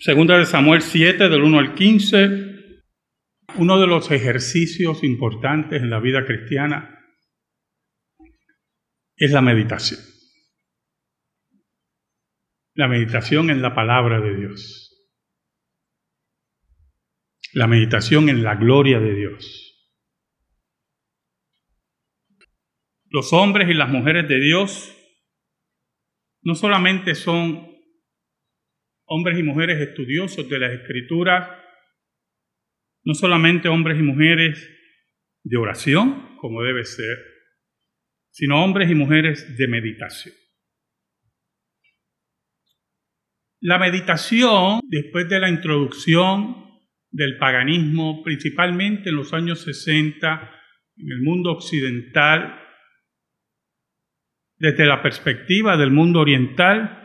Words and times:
Segunda 0.00 0.38
de 0.38 0.46
Samuel 0.46 0.80
7, 0.80 1.28
del 1.28 1.42
1 1.42 1.58
al 1.58 1.74
15, 1.74 2.82
uno 3.56 3.80
de 3.80 3.88
los 3.88 4.12
ejercicios 4.12 5.02
importantes 5.02 5.82
en 5.82 5.90
la 5.90 5.98
vida 5.98 6.24
cristiana 6.24 7.04
es 9.16 9.32
la 9.32 9.42
meditación. 9.42 9.98
La 12.74 12.86
meditación 12.86 13.50
en 13.50 13.60
la 13.60 13.74
palabra 13.74 14.20
de 14.20 14.36
Dios. 14.36 14.84
La 17.52 17.66
meditación 17.66 18.28
en 18.28 18.44
la 18.44 18.54
gloria 18.54 19.00
de 19.00 19.14
Dios. 19.16 19.90
Los 23.06 23.32
hombres 23.32 23.68
y 23.68 23.74
las 23.74 23.88
mujeres 23.88 24.28
de 24.28 24.38
Dios 24.38 24.94
no 26.42 26.54
solamente 26.54 27.16
son 27.16 27.77
hombres 29.08 29.38
y 29.38 29.42
mujeres 29.42 29.80
estudiosos 29.80 30.48
de 30.48 30.58
las 30.58 30.72
escrituras, 30.72 31.48
no 33.04 33.14
solamente 33.14 33.68
hombres 33.68 33.98
y 33.98 34.02
mujeres 34.02 34.70
de 35.42 35.56
oración, 35.56 36.36
como 36.36 36.62
debe 36.62 36.84
ser, 36.84 37.16
sino 38.30 38.62
hombres 38.62 38.90
y 38.90 38.94
mujeres 38.94 39.56
de 39.56 39.66
meditación. 39.66 40.34
La 43.60 43.78
meditación, 43.78 44.80
después 44.88 45.28
de 45.28 45.40
la 45.40 45.48
introducción 45.48 46.68
del 47.10 47.38
paganismo, 47.38 48.22
principalmente 48.22 49.08
en 49.08 49.16
los 49.16 49.32
años 49.32 49.62
60, 49.62 50.54
en 50.98 51.12
el 51.12 51.22
mundo 51.22 51.52
occidental, 51.52 52.60
desde 54.58 54.86
la 54.86 55.02
perspectiva 55.02 55.76
del 55.76 55.90
mundo 55.90 56.20
oriental, 56.20 56.97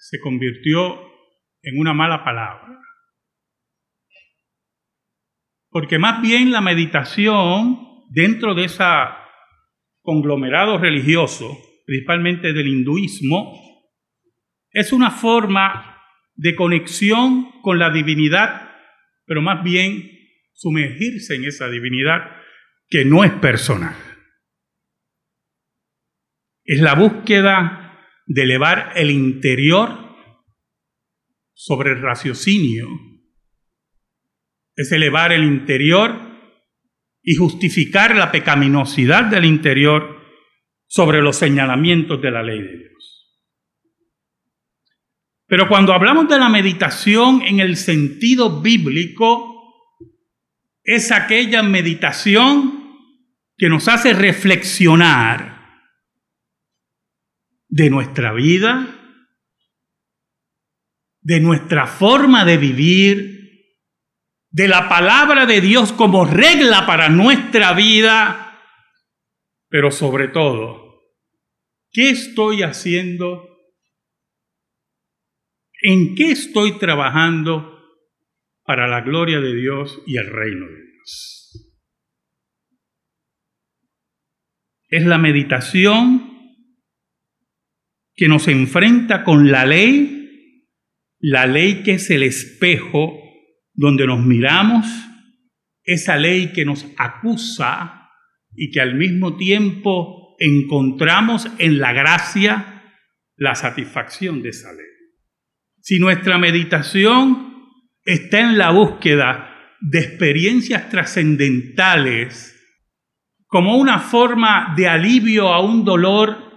se 0.00 0.18
convirtió 0.18 0.98
en 1.62 1.78
una 1.78 1.92
mala 1.92 2.24
palabra. 2.24 2.80
Porque 5.68 5.98
más 5.98 6.20
bien 6.22 6.50
la 6.50 6.62
meditación 6.62 7.78
dentro 8.08 8.54
de 8.54 8.64
ese 8.64 8.82
conglomerado 10.00 10.78
religioso, 10.78 11.56
principalmente 11.86 12.52
del 12.52 12.66
hinduismo, 12.66 13.52
es 14.72 14.92
una 14.92 15.10
forma 15.10 15.98
de 16.34 16.56
conexión 16.56 17.60
con 17.60 17.78
la 17.78 17.90
divinidad, 17.90 18.70
pero 19.26 19.42
más 19.42 19.62
bien 19.62 20.10
sumergirse 20.54 21.36
en 21.36 21.44
esa 21.44 21.68
divinidad 21.68 22.22
que 22.88 23.04
no 23.04 23.22
es 23.22 23.32
personal. 23.32 23.94
Es 26.64 26.80
la 26.80 26.94
búsqueda 26.94 27.79
de 28.32 28.42
elevar 28.44 28.92
el 28.94 29.10
interior 29.10 29.90
sobre 31.52 31.90
el 31.90 32.00
raciocinio. 32.00 32.86
Es 34.76 34.92
elevar 34.92 35.32
el 35.32 35.42
interior 35.42 36.14
y 37.24 37.34
justificar 37.34 38.14
la 38.14 38.30
pecaminosidad 38.30 39.24
del 39.24 39.46
interior 39.46 40.16
sobre 40.86 41.20
los 41.20 41.38
señalamientos 41.38 42.22
de 42.22 42.30
la 42.30 42.44
ley 42.44 42.62
de 42.62 42.78
Dios. 42.78 43.42
Pero 45.48 45.66
cuando 45.66 45.92
hablamos 45.92 46.28
de 46.28 46.38
la 46.38 46.48
meditación 46.48 47.42
en 47.42 47.58
el 47.58 47.76
sentido 47.76 48.60
bíblico, 48.62 49.98
es 50.84 51.10
aquella 51.10 51.64
meditación 51.64 52.94
que 53.56 53.68
nos 53.68 53.88
hace 53.88 54.12
reflexionar 54.12 55.59
de 57.70 57.88
nuestra 57.88 58.32
vida, 58.32 58.96
de 61.22 61.40
nuestra 61.40 61.86
forma 61.86 62.44
de 62.44 62.56
vivir, 62.56 63.40
de 64.50 64.66
la 64.66 64.88
palabra 64.88 65.46
de 65.46 65.60
Dios 65.60 65.92
como 65.92 66.24
regla 66.24 66.84
para 66.84 67.08
nuestra 67.08 67.72
vida, 67.72 68.58
pero 69.68 69.92
sobre 69.92 70.26
todo, 70.28 71.00
¿qué 71.92 72.10
estoy 72.10 72.62
haciendo? 72.64 73.48
¿En 75.82 76.16
qué 76.16 76.32
estoy 76.32 76.76
trabajando 76.78 77.78
para 78.64 78.88
la 78.88 79.00
gloria 79.02 79.40
de 79.40 79.54
Dios 79.54 80.02
y 80.06 80.16
el 80.16 80.26
reino 80.26 80.66
de 80.66 80.84
Dios? 80.92 81.70
Es 84.88 85.06
la 85.06 85.18
meditación 85.18 86.29
que 88.20 88.28
nos 88.28 88.48
enfrenta 88.48 89.24
con 89.24 89.50
la 89.50 89.64
ley, 89.64 90.66
la 91.20 91.46
ley 91.46 91.82
que 91.82 91.92
es 91.92 92.10
el 92.10 92.22
espejo 92.22 93.14
donde 93.72 94.06
nos 94.06 94.26
miramos, 94.26 94.86
esa 95.84 96.18
ley 96.18 96.52
que 96.52 96.66
nos 96.66 96.86
acusa 96.98 98.10
y 98.54 98.70
que 98.72 98.82
al 98.82 98.96
mismo 98.96 99.38
tiempo 99.38 100.36
encontramos 100.38 101.48
en 101.56 101.78
la 101.78 101.94
gracia 101.94 102.92
la 103.36 103.54
satisfacción 103.54 104.42
de 104.42 104.50
esa 104.50 104.70
ley. 104.74 104.84
Si 105.80 105.98
nuestra 105.98 106.36
meditación 106.36 107.54
está 108.04 108.40
en 108.40 108.58
la 108.58 108.70
búsqueda 108.70 109.50
de 109.80 109.98
experiencias 109.98 110.90
trascendentales 110.90 112.54
como 113.46 113.78
una 113.78 113.98
forma 113.98 114.74
de 114.76 114.88
alivio 114.88 115.54
a 115.54 115.62
un 115.62 115.86
dolor 115.86 116.49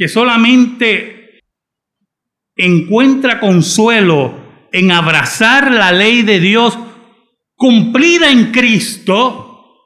que 0.00 0.08
solamente 0.08 1.42
encuentra 2.56 3.38
consuelo 3.38 4.68
en 4.72 4.92
abrazar 4.92 5.70
la 5.70 5.92
ley 5.92 6.22
de 6.22 6.40
Dios 6.40 6.78
cumplida 7.54 8.32
en 8.32 8.50
Cristo, 8.50 9.76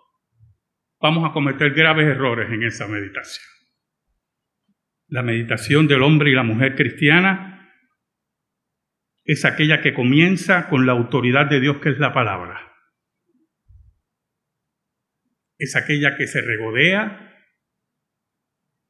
vamos 1.00 1.28
a 1.28 1.32
cometer 1.32 1.74
graves 1.74 2.06
errores 2.06 2.48
en 2.52 2.62
esa 2.62 2.86
meditación. 2.86 3.44
La 5.08 5.24
meditación 5.24 5.88
del 5.88 6.04
hombre 6.04 6.30
y 6.30 6.34
la 6.34 6.44
mujer 6.44 6.76
cristiana 6.76 7.74
es 9.24 9.44
aquella 9.44 9.80
que 9.80 9.94
comienza 9.94 10.68
con 10.68 10.86
la 10.86 10.92
autoridad 10.92 11.46
de 11.46 11.58
Dios 11.58 11.78
que 11.78 11.88
es 11.88 11.98
la 11.98 12.14
palabra. 12.14 12.72
Es 15.58 15.74
aquella 15.74 16.16
que 16.16 16.28
se 16.28 16.40
regodea 16.40 17.33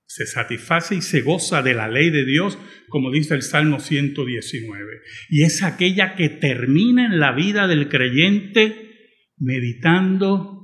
se 0.07 0.27
satisface 0.27 0.95
y 0.97 1.03
se 1.03 1.23
goza 1.23 1.63
de 1.63 1.75
la 1.75 1.89
ley 1.89 2.11
de 2.11 2.25
Dios, 2.25 2.59
como 2.89 3.11
dice 3.11 3.35
el 3.35 3.43
Salmo 3.43 3.81
119. 3.81 5.01
Y 5.31 5.43
es 5.43 5.63
aquella 5.63 6.15
que 6.15 6.29
termina 6.29 7.07
en 7.07 7.19
la 7.19 7.33
vida 7.33 7.67
del 7.67 7.89
creyente 7.89 8.85
meditando 9.39 10.55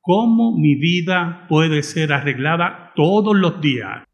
cómo 0.00 0.56
mi 0.58 0.76
vida 0.76 1.46
puede 1.48 1.82
ser 1.82 2.12
arreglada 2.12 2.92
todos 2.94 3.36
los 3.36 3.60
días 3.60 4.04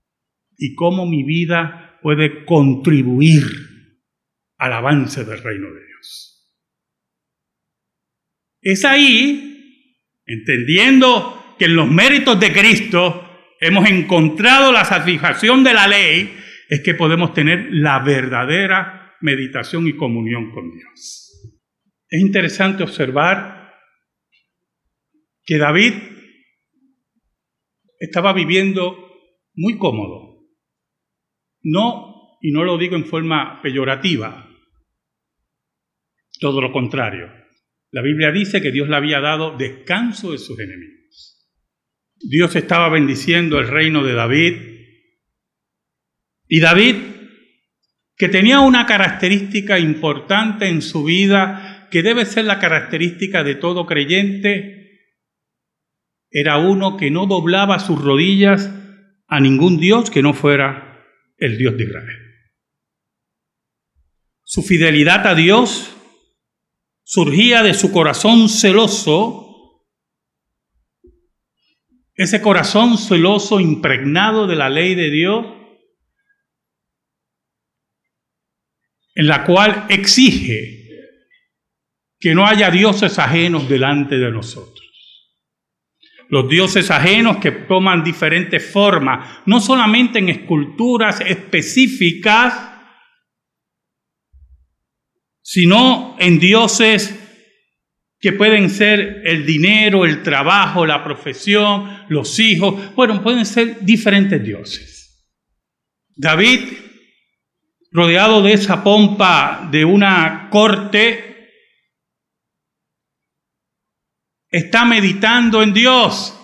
y 0.57 0.75
cómo 0.75 1.07
mi 1.07 1.25
vida 1.25 1.99
puede 2.03 2.45
contribuir 2.45 3.43
al 4.59 4.73
avance 4.73 5.25
del 5.25 5.43
reino 5.43 5.67
de 5.67 5.87
Dios. 5.87 6.37
Es 8.63 8.85
ahí, 8.85 10.03
entendiendo 10.25 11.57
que 11.59 11.67
en 11.67 11.77
los 11.77 11.91
méritos 11.91 12.39
de 12.41 12.53
Cristo 12.53 13.26
hemos 13.61 13.89
encontrado 13.89 14.73
la 14.73 14.85
satisfacción 14.85 15.65
de 15.65 15.75
la 15.75 15.87
ley, 15.87 16.37
es 16.69 16.83
que 16.83 16.95
podemos 16.95 17.33
tener 17.33 17.69
la 17.71 18.01
verdadera 18.01 19.17
meditación 19.21 19.87
y 19.87 19.97
comunión 19.97 20.51
con 20.51 20.71
Dios. 20.73 21.27
Es 22.09 22.21
interesante 22.21 22.83
observar 22.83 23.75
que 25.45 25.59
David 25.59 25.95
estaba 27.99 28.33
viviendo 28.33 28.97
muy 29.55 29.79
cómodo. 29.79 30.45
No, 31.63 32.39
y 32.41 32.53
no 32.53 32.65
lo 32.65 32.79
digo 32.79 32.97
en 32.97 33.07
forma 33.07 33.61
peyorativa, 33.63 34.49
todo 36.39 36.61
lo 36.61 36.73
contrario. 36.73 37.33
La 37.91 38.03
Biblia 38.03 38.31
dice 38.31 38.61
que 38.61 38.73
Dios 38.73 38.89
le 38.89 38.97
había 38.97 39.21
dado 39.21 39.57
descanso 39.57 40.33
de 40.33 40.39
sus 40.39 40.59
enemigos. 40.59 40.96
Dios 42.21 42.57
estaba 42.57 42.89
bendiciendo 42.89 43.59
el 43.59 43.69
reino 43.69 44.03
de 44.03 44.15
David. 44.15 44.55
Y 46.49 46.61
David, 46.61 46.97
que 48.17 48.29
tenía 48.29 48.61
una 48.61 48.87
característica 48.87 49.79
importante 49.79 50.69
en 50.69 50.83
su 50.83 51.05
vida, 51.05 51.89
que 51.91 52.03
debe 52.03 52.25
ser 52.25 52.45
la 52.45 52.59
característica 52.59 53.45
de 53.45 53.55
todo 53.55 53.87
creyente, 53.87 54.77
era 56.31 56.59
uno 56.59 56.97
que 56.97 57.11
no 57.11 57.27
doblaba 57.27 57.79
sus 57.79 58.03
rodillas 58.03 58.71
a 59.29 59.41
ningún 59.41 59.79
Dios 59.79 60.11
que 60.11 60.23
no 60.23 60.35
fuera 60.35 61.05
el 61.39 61.59
Dios 61.59 61.77
de 61.77 61.85
Israel. 61.85 62.27
Su 64.43 64.63
fidelidad 64.63 65.27
a 65.27 65.35
Dios 65.35 65.97
surgía 67.03 67.63
de 67.63 67.75
su 67.75 67.93
corazón 67.93 68.49
celoso 68.49 69.46
ese 72.17 72.41
corazón 72.41 72.97
celoso 72.97 73.61
impregnado 73.61 74.47
de 74.47 74.57
la 74.57 74.71
ley 74.71 74.95
de 74.95 75.11
Dios, 75.11 75.47
en 79.15 79.27
la 79.27 79.45
cual 79.45 79.87
exige 79.89 80.89
que 82.19 82.35
no 82.35 82.47
haya 82.47 82.71
dioses 82.71 83.19
ajenos 83.19 83.69
delante 83.69 84.17
de 84.17 84.31
nosotros. 84.31 84.85
Los 86.29 86.49
dioses 86.49 86.91
ajenos 86.91 87.37
que 87.37 87.53
toman 87.53 88.03
diferentes 88.03 88.73
formas, 88.73 89.43
no 89.47 89.61
solamente 89.61 90.19
en 90.19 90.31
esculturas 90.31 91.21
específicas, 91.21 92.73
sino 95.43 96.17
en 96.19 96.41
dioses 96.41 97.26
que 98.27 98.33
pueden 98.33 98.71
ser 98.71 99.23
el 99.25 99.47
dinero, 99.47 100.05
el 100.05 100.25
trabajo, 100.25 100.85
la 100.85 101.05
profesión, 101.05 102.05
los 102.09 102.41
hijos, 102.41 102.93
bueno, 102.97 103.23
pueden 103.23 103.47
ser 103.47 103.85
diferentes 103.85 104.43
dioses. 104.43 105.31
David, 106.17 106.73
rodeado 107.93 108.43
de 108.43 108.55
esa 108.55 108.83
pompa 108.83 109.69
de 109.71 109.85
una 109.85 110.49
corte, 110.51 111.53
está 114.51 114.85
meditando 114.85 115.63
en 115.63 115.73
Dios, 115.73 116.37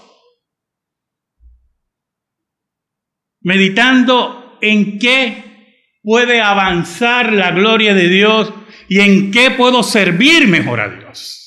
meditando 3.40 4.56
en 4.61 5.00
qué 5.00 5.99
puede 6.00 6.40
avanzar 6.40 7.32
la 7.32 7.50
gloria 7.50 7.93
de 7.93 8.08
Dios 8.08 8.55
y 8.88 9.00
en 9.00 9.32
qué 9.32 9.50
puedo 9.50 9.82
servir 9.82 10.46
mejor 10.46 10.79
a 10.79 10.88
Dios. 10.88 11.41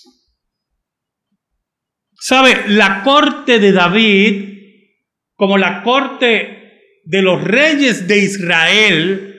¿Sabe? 2.27 2.63
La 2.69 3.03
corte 3.03 3.59
de 3.59 3.71
David, 3.71 4.89
como 5.35 5.59
la 5.59 5.83
corte 5.83 7.01
de 7.03 7.21
los 7.21 7.43
reyes 7.43 8.07
de 8.07 8.17
Israel 8.17 9.31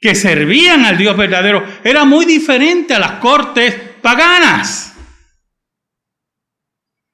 que 0.00 0.16
servían 0.16 0.84
al 0.84 0.98
Dios 0.98 1.16
verdadero, 1.16 1.64
era 1.84 2.04
muy 2.04 2.24
diferente 2.26 2.92
a 2.92 2.98
las 2.98 3.12
cortes 3.20 3.72
paganas. 4.02 4.96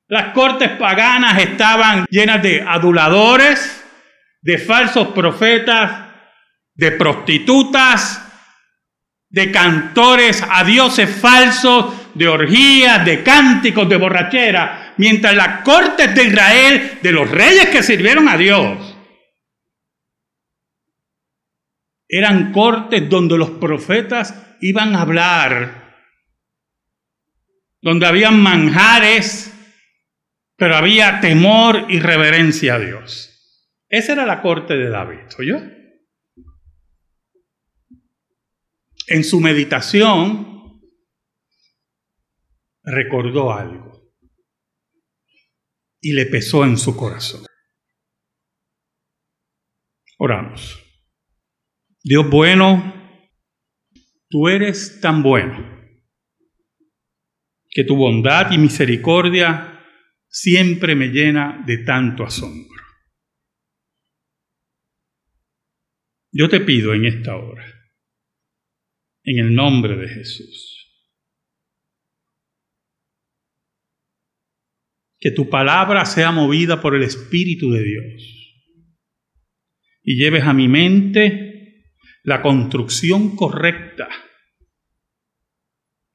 Las 0.09 0.33
cortes 0.33 0.71
paganas 0.71 1.39
estaban 1.39 2.07
llenas 2.09 2.43
de 2.43 2.63
aduladores, 2.67 3.85
de 4.41 4.57
falsos 4.57 5.09
profetas, 5.09 6.15
de 6.75 6.93
prostitutas, 6.93 8.27
de 9.29 9.53
cantores 9.53 10.43
a 10.49 10.65
dioses 10.65 11.15
falsos, 11.15 12.15
de 12.15 12.27
orgías, 12.27 13.05
de 13.05 13.23
cánticos, 13.23 13.87
de 13.87 13.97
borrachera, 13.97 14.90
mientras 15.01 15.35
las 15.35 15.63
cortes 15.63 16.15
de 16.15 16.25
Israel, 16.25 16.99
de 17.01 17.11
los 17.11 17.31
reyes 17.31 17.71
que 17.71 17.83
sirvieron 17.83 18.29
a 18.29 18.37
Dios, 18.37 18.99
eran 22.07 22.53
cortes 22.53 23.09
donde 23.09 23.39
los 23.39 23.49
profetas 23.53 24.59
iban 24.61 24.95
a 24.95 25.01
hablar, 25.01 25.97
donde 27.81 28.05
habían 28.05 28.43
manjares, 28.43 29.51
pero 30.57 30.77
había 30.77 31.21
temor 31.21 31.87
y 31.89 31.99
reverencia 31.99 32.75
a 32.75 32.79
Dios. 32.79 33.57
Esa 33.89 34.13
era 34.13 34.27
la 34.27 34.43
corte 34.43 34.77
de 34.77 34.91
David, 34.91 35.21
¿oyó? 35.39 35.63
En 39.07 39.25
su 39.25 39.41
meditación 39.41 40.79
recordó 42.83 43.51
algo 43.51 43.90
y 46.01 46.13
le 46.13 46.27
pesó 46.27 46.65
en 46.65 46.79
su 46.79 46.97
corazón. 46.97 47.45
Oramos. 50.19 50.79
Dios 52.03 52.29
bueno, 52.31 52.95
tú 54.29 54.49
eres 54.49 55.01
tan 55.01 55.23
bueno 55.23 55.79
que 57.69 57.85
tu 57.85 57.97
bondad 57.97 58.51
y 58.51 58.59
misericordia 58.59 59.85
siempre 60.29 60.95
me 60.95 61.09
llena 61.09 61.63
de 61.67 61.79
tanto 61.79 62.25
asombro. 62.25 62.83
Yo 66.33 66.49
te 66.49 66.61
pido 66.61 66.95
en 66.95 67.07
esta 67.07 67.37
hora 67.37 67.65
en 69.25 69.39
el 69.39 69.55
nombre 69.55 69.97
de 69.97 70.09
Jesús. 70.09 70.70
Que 75.21 75.31
tu 75.31 75.51
palabra 75.51 76.05
sea 76.07 76.33
movida 76.33 76.81
por 76.81 76.95
el 76.95 77.03
Espíritu 77.03 77.71
de 77.71 77.83
Dios 77.83 78.41
y 80.03 80.17
lleves 80.17 80.45
a 80.45 80.55
mi 80.55 80.67
mente 80.67 81.85
la 82.23 82.43
construcción 82.43 83.37
correcta 83.37 84.09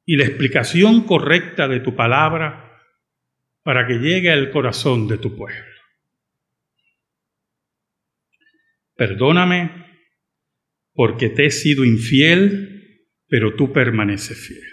y 0.05 0.17
la 0.17 0.25
explicación 0.25 1.05
correcta 1.05 1.67
de 1.67 1.79
tu 1.79 1.95
palabra 1.95 2.81
para 3.63 3.87
que 3.87 3.95
llegue 3.95 4.31
al 4.31 4.51
corazón 4.51 5.07
de 5.07 5.17
tu 5.17 5.35
pueblo. 5.35 5.63
Perdóname 8.95 9.85
porque 10.93 11.29
te 11.29 11.45
he 11.45 11.51
sido 11.51 11.85
infiel 11.85 12.75
pero 13.27 13.55
tú 13.55 13.73
permaneces 13.73 14.37
fiel. 14.47 14.63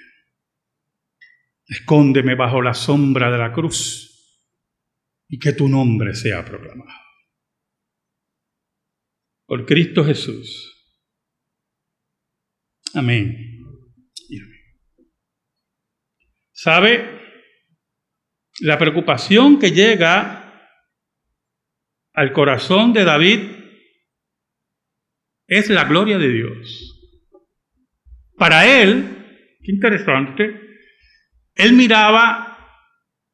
Escóndeme 1.67 2.35
bajo 2.35 2.61
la 2.61 2.75
sombra 2.75 3.31
de 3.31 3.39
la 3.39 3.53
cruz 3.53 4.12
y 5.33 5.39
que 5.39 5.55
tu 5.55 5.67
nombre 5.67 6.15
sea 6.15 6.45
proclamado. 6.45 6.93
Por 9.47 9.65
Cristo 9.65 10.05
Jesús. 10.05 10.71
Amén. 12.93 13.35
¿Sabe? 16.53 17.19
La 18.61 18.77
preocupación 18.77 19.59
que 19.59 19.71
llega 19.71 20.69
al 22.13 22.35
corazón 22.35 22.93
de 22.93 23.05
David 23.05 23.41
es 25.47 25.71
la 25.71 25.85
gloria 25.85 26.19
de 26.19 26.29
Dios. 26.29 27.11
Para 28.37 28.83
él, 28.83 29.57
qué 29.63 29.73
interesante, 29.73 30.61
él 31.55 31.73
miraba 31.73 32.59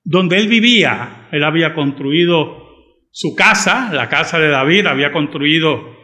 donde 0.05 0.39
él 0.39 0.47
vivía. 0.47 1.18
Él 1.33 1.45
había 1.45 1.75
construido 1.75 2.69
su 3.11 3.35
casa, 3.35 3.91
la 3.93 4.09
casa 4.09 4.39
de 4.39 4.49
David, 4.49 4.87
había 4.87 5.13
construido 5.13 5.97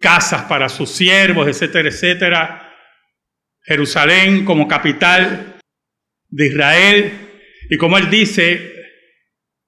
casas 0.00 0.42
para 0.42 0.68
sus 0.68 0.90
siervos, 0.90 1.48
etcétera, 1.48 1.88
etcétera. 1.88 2.74
Jerusalén 3.62 4.44
como 4.44 4.68
capital 4.68 5.56
de 6.28 6.46
Israel. 6.46 7.12
Y 7.70 7.76
como 7.76 7.96
él 7.96 8.10
dice, 8.10 8.72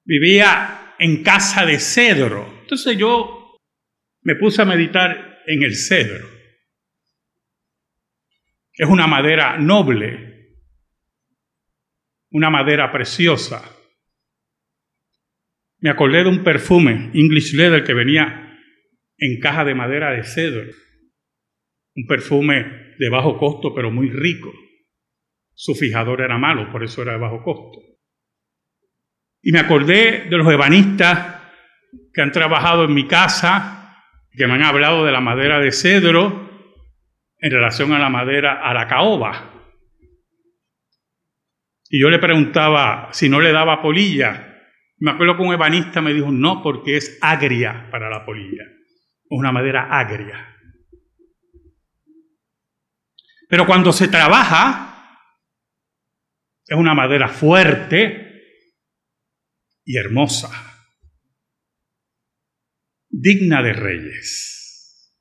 vivía 0.04 0.94
en 0.98 1.22
casa 1.22 1.64
de 1.64 1.78
cedro. 1.78 2.60
Entonces 2.62 2.96
yo 2.98 3.56
me 4.22 4.34
puse 4.34 4.62
a 4.62 4.64
meditar 4.64 5.42
en 5.46 5.62
el 5.62 5.76
cedro. 5.76 6.28
Es 8.74 8.88
una 8.88 9.06
madera 9.06 9.56
noble, 9.56 10.58
una 12.30 12.50
madera 12.50 12.92
preciosa. 12.92 13.75
Me 15.78 15.90
acordé 15.90 16.22
de 16.22 16.30
un 16.30 16.42
perfume, 16.42 17.10
English 17.12 17.54
Leather, 17.54 17.84
que 17.84 17.94
venía 17.94 18.58
en 19.18 19.40
caja 19.40 19.64
de 19.64 19.74
madera 19.74 20.12
de 20.12 20.24
cedro. 20.24 20.70
Un 21.94 22.06
perfume 22.06 22.94
de 22.98 23.08
bajo 23.10 23.38
costo, 23.38 23.74
pero 23.74 23.90
muy 23.90 24.10
rico. 24.10 24.52
Su 25.54 25.74
fijador 25.74 26.20
era 26.20 26.38
malo, 26.38 26.70
por 26.70 26.84
eso 26.84 27.02
era 27.02 27.12
de 27.12 27.18
bajo 27.18 27.42
costo. 27.42 27.80
Y 29.42 29.52
me 29.52 29.60
acordé 29.60 30.26
de 30.28 30.36
los 30.36 30.52
ebanistas 30.52 31.40
que 32.12 32.22
han 32.22 32.32
trabajado 32.32 32.84
en 32.84 32.94
mi 32.94 33.06
casa, 33.06 34.02
que 34.32 34.46
me 34.46 34.54
han 34.54 34.62
hablado 34.62 35.04
de 35.04 35.12
la 35.12 35.20
madera 35.20 35.60
de 35.60 35.72
cedro 35.72 36.50
en 37.38 37.50
relación 37.50 37.92
a 37.92 37.98
la 37.98 38.08
madera, 38.08 38.60
a 38.62 38.74
la 38.74 38.88
caoba. 38.88 39.52
Y 41.88 42.00
yo 42.00 42.10
le 42.10 42.18
preguntaba 42.18 43.08
si 43.12 43.28
no 43.28 43.40
le 43.40 43.52
daba 43.52 43.80
polilla. 43.80 44.45
Me 44.98 45.10
acuerdo 45.10 45.36
que 45.36 45.42
un 45.42 45.52
ebanista 45.52 46.00
me 46.00 46.14
dijo, 46.14 46.30
no, 46.30 46.62
porque 46.62 46.96
es 46.96 47.18
agria 47.20 47.88
para 47.90 48.08
la 48.08 48.24
polilla. 48.24 48.62
Es 48.64 49.30
una 49.30 49.52
madera 49.52 49.88
agria. 49.90 50.56
Pero 53.48 53.66
cuando 53.66 53.92
se 53.92 54.08
trabaja, 54.08 55.20
es 56.66 56.76
una 56.76 56.94
madera 56.94 57.28
fuerte 57.28 58.26
y 59.84 59.96
hermosa, 59.96 60.50
digna 63.08 63.62
de 63.62 63.72
reyes. 63.72 65.14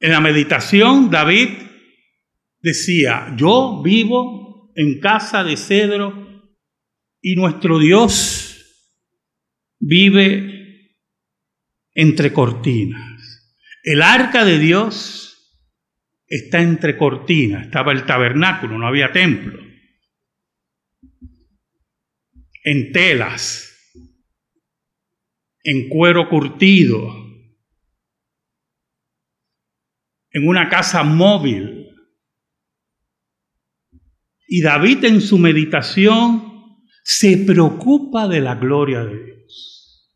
En 0.00 0.10
la 0.10 0.20
meditación, 0.20 1.10
David 1.10 1.50
decía, 2.60 3.32
yo 3.36 3.82
vivo 3.82 4.72
en 4.74 4.98
casa 5.00 5.44
de 5.44 5.56
cedro 5.56 6.25
y 7.28 7.34
nuestro 7.34 7.80
Dios 7.80 8.86
vive 9.80 10.94
entre 11.92 12.32
cortinas. 12.32 13.58
El 13.82 14.02
arca 14.02 14.44
de 14.44 14.60
Dios 14.60 15.60
está 16.28 16.62
entre 16.62 16.96
cortinas, 16.96 17.66
estaba 17.66 17.90
el 17.90 18.06
tabernáculo, 18.06 18.78
no 18.78 18.86
había 18.86 19.10
templo. 19.10 19.60
En 22.62 22.92
telas, 22.92 23.76
en 25.64 25.88
cuero 25.88 26.28
curtido, 26.28 27.12
en 30.30 30.46
una 30.46 30.68
casa 30.68 31.02
móvil. 31.02 31.88
Y 34.46 34.62
David 34.62 35.06
en 35.06 35.20
su 35.20 35.38
meditación 35.38 36.45
se 37.08 37.36
preocupa 37.36 38.26
de 38.26 38.40
la 38.40 38.56
gloria 38.56 39.04
de 39.04 39.24
Dios. 39.24 40.10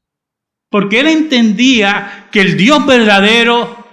Porque 0.69 0.99
él 0.99 1.07
entendía 1.07 2.27
que 2.33 2.41
el 2.41 2.57
Dios 2.57 2.85
verdadero 2.85 3.87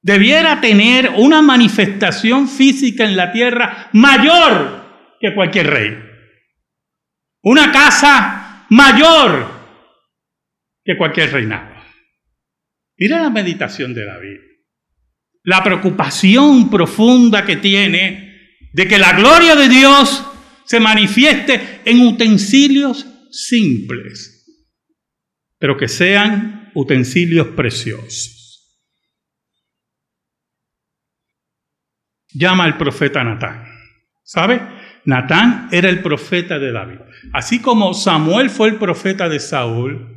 debiera 0.00 0.58
tener 0.62 1.10
una 1.18 1.42
manifestación 1.42 2.48
física 2.48 3.04
en 3.04 3.14
la 3.14 3.30
tierra 3.30 3.90
mayor 3.92 5.16
que 5.20 5.34
cualquier 5.34 5.66
rey. 5.66 5.98
Una 7.42 7.70
casa 7.70 8.64
mayor 8.70 9.46
que 10.82 10.96
cualquier 10.96 11.30
reinado. 11.30 11.76
Mira 12.96 13.20
la 13.20 13.28
meditación 13.28 13.92
de 13.92 14.06
David. 14.06 14.38
La 15.42 15.62
preocupación 15.62 16.70
profunda 16.70 17.44
que 17.44 17.56
tiene 17.56 18.56
de 18.72 18.88
que 18.88 18.98
la 18.98 19.12
gloria 19.12 19.54
de 19.56 19.68
Dios 19.68 20.24
se 20.66 20.80
manifieste 20.80 21.80
en 21.84 22.00
utensilios 22.00 23.06
simples, 23.30 24.44
pero 25.58 25.76
que 25.76 25.88
sean 25.88 26.70
utensilios 26.74 27.48
preciosos. 27.48 28.36
llama 32.36 32.64
al 32.64 32.76
profeta 32.76 33.24
Natán. 33.24 33.64
¿Sabe? 34.22 34.60
Natán 35.04 35.68
era 35.70 35.88
el 35.88 36.02
profeta 36.02 36.58
de 36.58 36.72
David. 36.72 36.98
Así 37.32 37.60
como 37.62 37.94
Samuel 37.94 38.50
fue 38.50 38.68
el 38.68 38.76
profeta 38.76 39.28
de 39.28 39.38
Saúl, 39.38 40.14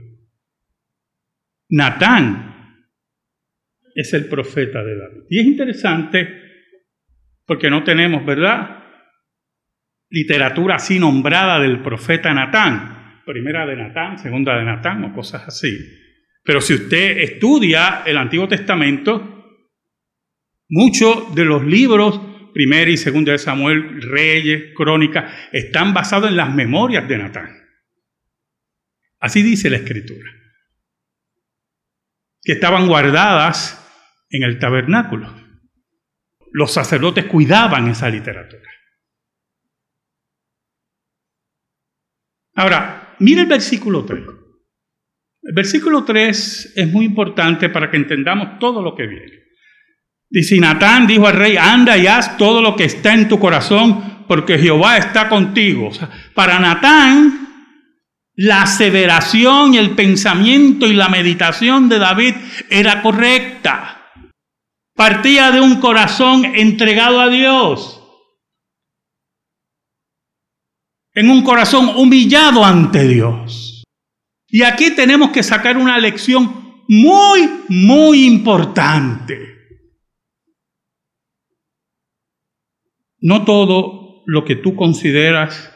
Natán 1.69 2.85
es 3.93 4.13
el 4.13 4.27
profeta 4.27 4.83
de 4.83 4.97
David. 4.97 5.21
Y 5.29 5.39
es 5.39 5.45
interesante 5.45 6.27
porque 7.45 7.69
no 7.69 7.83
tenemos, 7.83 8.25
¿verdad? 8.25 8.78
Literatura 10.09 10.75
así 10.75 10.99
nombrada 10.99 11.59
del 11.59 11.81
profeta 11.81 12.33
Natán. 12.33 13.21
Primera 13.25 13.65
de 13.65 13.75
Natán, 13.75 14.17
segunda 14.17 14.57
de 14.57 14.65
Natán 14.65 15.03
o 15.03 15.13
cosas 15.13 15.47
así. 15.47 15.77
Pero 16.43 16.61
si 16.61 16.73
usted 16.73 17.19
estudia 17.19 18.03
el 18.05 18.17
Antiguo 18.17 18.47
Testamento, 18.47 19.39
Muchos 20.69 21.33
de 21.33 21.45
los 21.45 21.65
libros, 21.65 22.21
primera 22.53 22.91
y 22.91 22.97
segunda 22.97 23.31
de 23.31 23.39
Samuel, 23.39 24.03
Reyes, 24.03 24.75
Crónicas, 24.75 25.33
están 25.51 25.95
basados 25.95 26.29
en 26.29 26.37
las 26.37 26.53
memorias 26.53 27.07
de 27.07 27.17
Natán. 27.17 27.57
Así 29.19 29.41
dice 29.41 29.71
la 29.71 29.77
escritura. 29.77 30.29
Que 32.43 32.51
estaban 32.51 32.87
guardadas 32.87 33.83
en 34.29 34.43
el 34.43 34.59
tabernáculo. 34.59 35.33
Los 36.51 36.71
sacerdotes 36.71 37.25
cuidaban 37.25 37.89
esa 37.89 38.07
literatura. 38.07 38.69
Ahora, 42.59 43.15
mire 43.19 43.43
el 43.43 43.47
versículo 43.47 44.03
3. 44.03 44.19
El 45.43 45.53
versículo 45.55 46.03
3 46.03 46.73
es 46.75 46.91
muy 46.91 47.05
importante 47.05 47.69
para 47.69 47.89
que 47.89 47.95
entendamos 47.95 48.59
todo 48.59 48.81
lo 48.81 48.95
que 48.95 49.07
viene. 49.07 49.31
Dice 50.29 50.57
Natán 50.59 51.07
dijo 51.07 51.25
al 51.25 51.37
rey, 51.37 51.55
anda 51.55 51.97
y 51.97 52.05
haz 52.07 52.35
todo 52.35 52.61
lo 52.61 52.75
que 52.75 52.83
está 52.83 53.13
en 53.13 53.29
tu 53.29 53.39
corazón, 53.39 54.25
porque 54.27 54.57
Jehová 54.57 54.97
está 54.97 55.29
contigo. 55.29 55.89
para 56.35 56.59
Natán, 56.59 57.47
la 58.35 58.63
aseveración 58.63 59.75
el 59.75 59.91
pensamiento 59.91 60.85
y 60.85 60.93
la 60.95 61.07
meditación 61.07 61.87
de 61.87 61.99
David 61.99 62.35
era 62.69 63.01
correcta. 63.01 64.11
Partía 64.97 65.51
de 65.51 65.61
un 65.61 65.79
corazón 65.79 66.43
entregado 66.43 67.21
a 67.21 67.29
Dios. 67.29 67.98
En 71.19 71.29
un 71.29 71.43
corazón 71.43 71.89
humillado 71.97 72.63
ante 72.63 73.05
Dios. 73.05 73.83
Y 74.47 74.63
aquí 74.63 74.95
tenemos 74.95 75.31
que 75.31 75.43
sacar 75.43 75.75
una 75.75 75.99
lección 75.99 76.85
muy, 76.87 77.65
muy 77.67 78.25
importante. 78.25 79.37
No 83.17 83.43
todo 83.43 84.23
lo 84.27 84.45
que 84.45 84.55
tú 84.55 84.77
consideras 84.77 85.75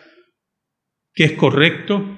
que 1.13 1.25
es 1.25 1.33
correcto, 1.33 2.17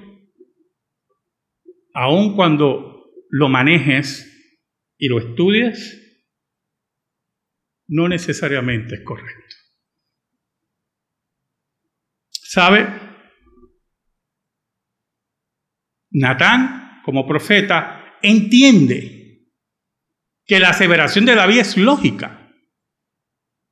aun 1.94 2.36
cuando 2.36 3.10
lo 3.28 3.48
manejes 3.48 4.54
y 4.98 5.08
lo 5.08 5.18
estudies, 5.18 6.30
no 7.88 8.06
necesariamente 8.06 8.94
es 8.94 9.00
correcto. 9.04 9.56
¿Sabe? 12.30 13.05
Natán, 16.16 17.00
como 17.04 17.26
profeta, 17.26 18.16
entiende 18.22 19.50
que 20.44 20.58
la 20.58 20.70
aseveración 20.70 21.24
de 21.24 21.34
David 21.34 21.58
es 21.58 21.76
lógica 21.76 22.42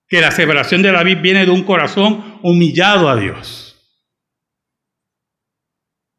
que 0.09 0.21
la 0.21 0.29
aseveración 0.29 0.83
de 0.83 0.93
David 0.93 1.19
viene 1.23 1.45
de 1.45 1.51
un 1.51 1.65
corazón 1.65 2.39
humillado 2.43 3.09
a 3.09 3.17
Dios. 3.17 3.71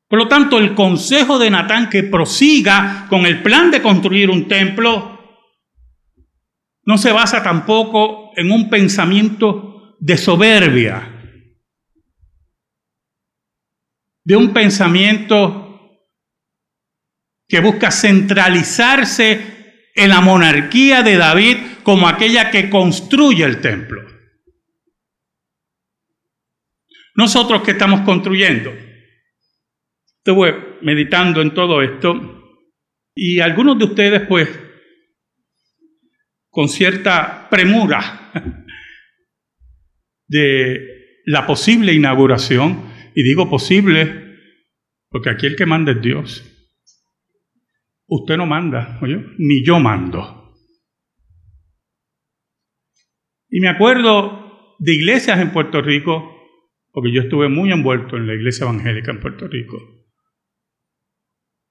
Por 0.08 0.20
lo 0.20 0.27
tanto, 0.27 0.60
el 0.60 0.75
consejo 0.75 1.39
de 1.39 1.50
Natán 1.50 1.89
que 1.89 2.03
prosiga 2.03 3.08
con 3.10 3.25
el 3.25 3.41
plan 3.41 3.72
de 3.72 3.82
construir 3.82 4.29
un 4.29 4.48
templo 4.48 5.13
no 6.84 6.98
se 6.98 7.12
basa 7.12 7.41
tampoco 7.41 8.32
en 8.36 8.51
un 8.51 8.70
pensamiento 8.70 9.96
de 10.00 10.17
soberbia, 10.17 11.41
de 14.24 14.36
un 14.36 14.53
pensamiento 14.53 15.64
que 17.47 17.59
busca 17.59 17.91
centralizarse 17.91 19.55
en 19.93 20.09
la 20.09 20.21
monarquía 20.21 21.03
de 21.03 21.17
David 21.17 21.57
como 21.83 22.07
aquella 22.07 22.51
que 22.51 22.69
construye 22.69 23.43
el 23.43 23.61
templo. 23.61 24.03
Nosotros 27.15 27.61
que 27.61 27.71
estamos 27.71 28.01
construyendo, 28.01 28.73
estuve 30.17 30.79
meditando 30.81 31.41
en 31.41 31.53
todo 31.53 31.81
esto 31.81 32.61
y 33.15 33.39
algunos 33.39 33.79
de 33.79 33.85
ustedes 33.85 34.27
pues 34.27 34.49
con 36.49 36.67
cierta 36.67 37.47
premura 37.49 38.31
de 40.27 41.21
la 41.25 41.45
posible 41.47 41.93
inauguración, 41.93 42.93
y 43.15 43.23
digo 43.23 43.49
posible 43.49 44.23
porque 45.09 45.29
aquí 45.29 45.47
el 45.47 45.55
que 45.55 45.65
manda 45.65 45.93
es 45.93 46.01
Dios. 46.01 46.54
Usted 48.07 48.38
no 48.38 48.45
manda, 48.45 49.00
ni 49.38 49.65
yo 49.65 49.79
mando. 49.79 50.53
Y 53.50 53.59
me 53.59 53.69
acuerdo 53.69 54.75
de 54.79 54.93
iglesias 54.93 55.39
en 55.39 55.51
Puerto 55.51 55.81
Rico, 55.81 56.31
porque 56.91 57.12
yo 57.13 57.21
estuve 57.21 57.50
muy 57.50 57.71
envuelto 57.71 58.17
en 58.17 58.27
la 58.27 58.33
iglesia 58.33 58.65
evangélica 58.65 59.12
en 59.12 59.19
Puerto 59.19 59.47
Rico, 59.47 59.77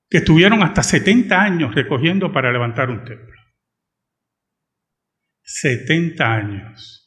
que 0.09 0.19
estuvieron 0.19 0.62
hasta 0.62 0.83
70 0.83 1.41
años 1.41 1.75
recogiendo 1.75 2.33
para 2.33 2.53
levantar 2.53 2.91
un 2.91 3.05
templo. 3.05 3.35
70 5.43 6.25
años. 6.25 7.00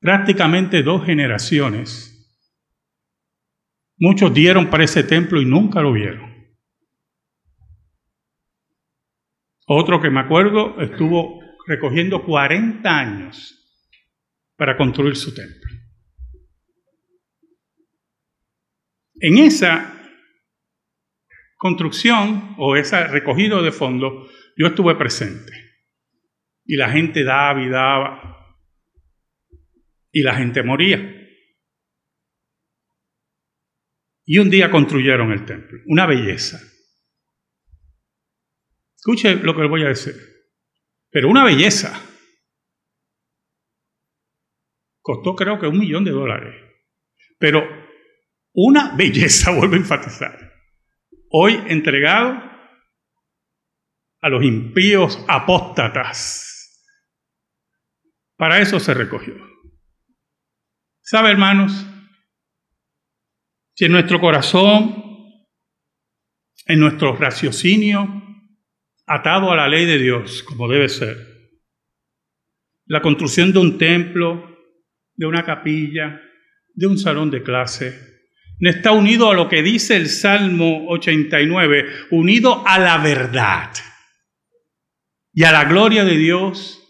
Prácticamente 0.00 0.82
dos 0.82 1.04
generaciones. 1.04 2.10
Muchos 3.96 4.32
dieron 4.32 4.70
para 4.70 4.84
ese 4.84 5.02
templo 5.02 5.40
y 5.40 5.44
nunca 5.44 5.80
lo 5.80 5.92
vieron. 5.92 6.33
Otro 9.66 10.00
que 10.00 10.10
me 10.10 10.20
acuerdo 10.20 10.80
estuvo 10.80 11.40
recogiendo 11.66 12.24
40 12.24 12.88
años 12.88 13.60
para 14.56 14.76
construir 14.76 15.16
su 15.16 15.34
templo. 15.34 15.70
En 19.20 19.38
esa 19.38 19.90
construcción 21.56 22.54
o 22.58 22.76
ese 22.76 23.06
recogido 23.06 23.62
de 23.62 23.72
fondo, 23.72 24.28
yo 24.56 24.66
estuve 24.66 24.96
presente. 24.96 25.52
Y 26.66 26.76
la 26.76 26.90
gente 26.90 27.24
daba 27.24 27.62
y 27.62 27.68
daba. 27.68 28.56
Y 30.12 30.22
la 30.22 30.34
gente 30.34 30.62
moría. 30.62 30.98
Y 34.26 34.38
un 34.38 34.50
día 34.50 34.70
construyeron 34.70 35.32
el 35.32 35.44
templo. 35.44 35.80
Una 35.86 36.06
belleza. 36.06 36.60
Escuche 39.04 39.34
lo 39.34 39.54
que 39.54 39.60
les 39.60 39.70
voy 39.70 39.84
a 39.84 39.88
decir. 39.88 40.14
Pero 41.10 41.28
una 41.28 41.44
belleza. 41.44 41.92
Costó 45.02 45.36
creo 45.36 45.60
que 45.60 45.66
un 45.66 45.78
millón 45.78 46.04
de 46.04 46.10
dólares. 46.10 46.54
Pero 47.38 47.62
una 48.54 48.96
belleza, 48.96 49.50
vuelvo 49.50 49.74
a 49.74 49.76
enfatizar. 49.76 50.54
Hoy 51.28 51.62
entregado 51.66 52.32
a 54.22 54.28
los 54.30 54.42
impíos 54.42 55.22
apóstatas. 55.28 56.82
Para 58.38 58.58
eso 58.60 58.80
se 58.80 58.94
recogió. 58.94 59.34
¿Sabe, 61.02 61.30
hermanos? 61.30 61.86
Si 63.74 63.84
en 63.84 63.92
nuestro 63.92 64.18
corazón, 64.18 64.96
en 66.64 66.80
nuestro 66.80 67.14
raciocinio, 67.16 68.23
atado 69.06 69.52
a 69.52 69.56
la 69.56 69.68
ley 69.68 69.86
de 69.86 69.98
Dios, 69.98 70.42
como 70.42 70.68
debe 70.68 70.88
ser, 70.88 71.34
la 72.86 73.00
construcción 73.00 73.52
de 73.52 73.58
un 73.58 73.78
templo, 73.78 74.58
de 75.14 75.26
una 75.26 75.44
capilla, 75.44 76.20
de 76.74 76.86
un 76.86 76.98
salón 76.98 77.30
de 77.30 77.42
clase, 77.42 78.14
no 78.60 78.70
está 78.70 78.92
unido 78.92 79.30
a 79.30 79.34
lo 79.34 79.48
que 79.48 79.62
dice 79.62 79.96
el 79.96 80.08
Salmo 80.08 80.86
89, 80.88 82.06
unido 82.10 82.66
a 82.66 82.78
la 82.78 82.98
verdad 82.98 83.70
y 85.32 85.44
a 85.44 85.52
la 85.52 85.64
gloria 85.64 86.04
de 86.04 86.16
Dios. 86.16 86.80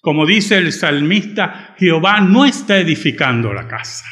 Como 0.00 0.26
dice 0.26 0.58
el 0.58 0.72
salmista, 0.72 1.74
Jehová 1.78 2.20
no 2.20 2.44
está 2.44 2.78
edificando 2.78 3.52
la 3.52 3.68
casa. 3.68 4.04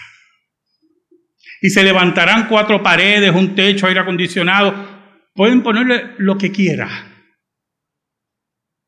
Y 1.60 1.70
se 1.70 1.82
levantarán 1.82 2.48
cuatro 2.48 2.82
paredes, 2.82 3.32
un 3.34 3.54
techo, 3.54 3.86
aire 3.86 4.00
acondicionado. 4.00 4.95
Pueden 5.36 5.62
ponerle 5.62 6.14
lo 6.18 6.38
que 6.38 6.50
quiera. 6.50 6.88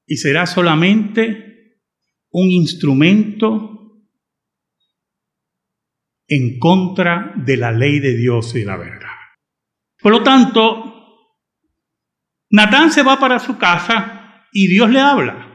Y 0.06 0.16
será 0.16 0.46
solamente 0.46 1.76
un 2.30 2.50
instrumento 2.50 3.78
en 6.26 6.58
contra 6.58 7.32
de 7.36 7.56
la 7.56 7.70
ley 7.70 8.00
de 8.00 8.16
Dios 8.16 8.54
y 8.54 8.64
la 8.64 8.76
verdad. 8.76 9.08
Por 10.00 10.12
lo 10.12 10.22
tanto, 10.22 10.88
Natán 12.50 12.90
se 12.92 13.02
va 13.02 13.20
para 13.20 13.38
su 13.38 13.58
casa 13.58 14.46
y 14.52 14.68
Dios 14.68 14.90
le 14.90 15.00
habla. 15.00 15.48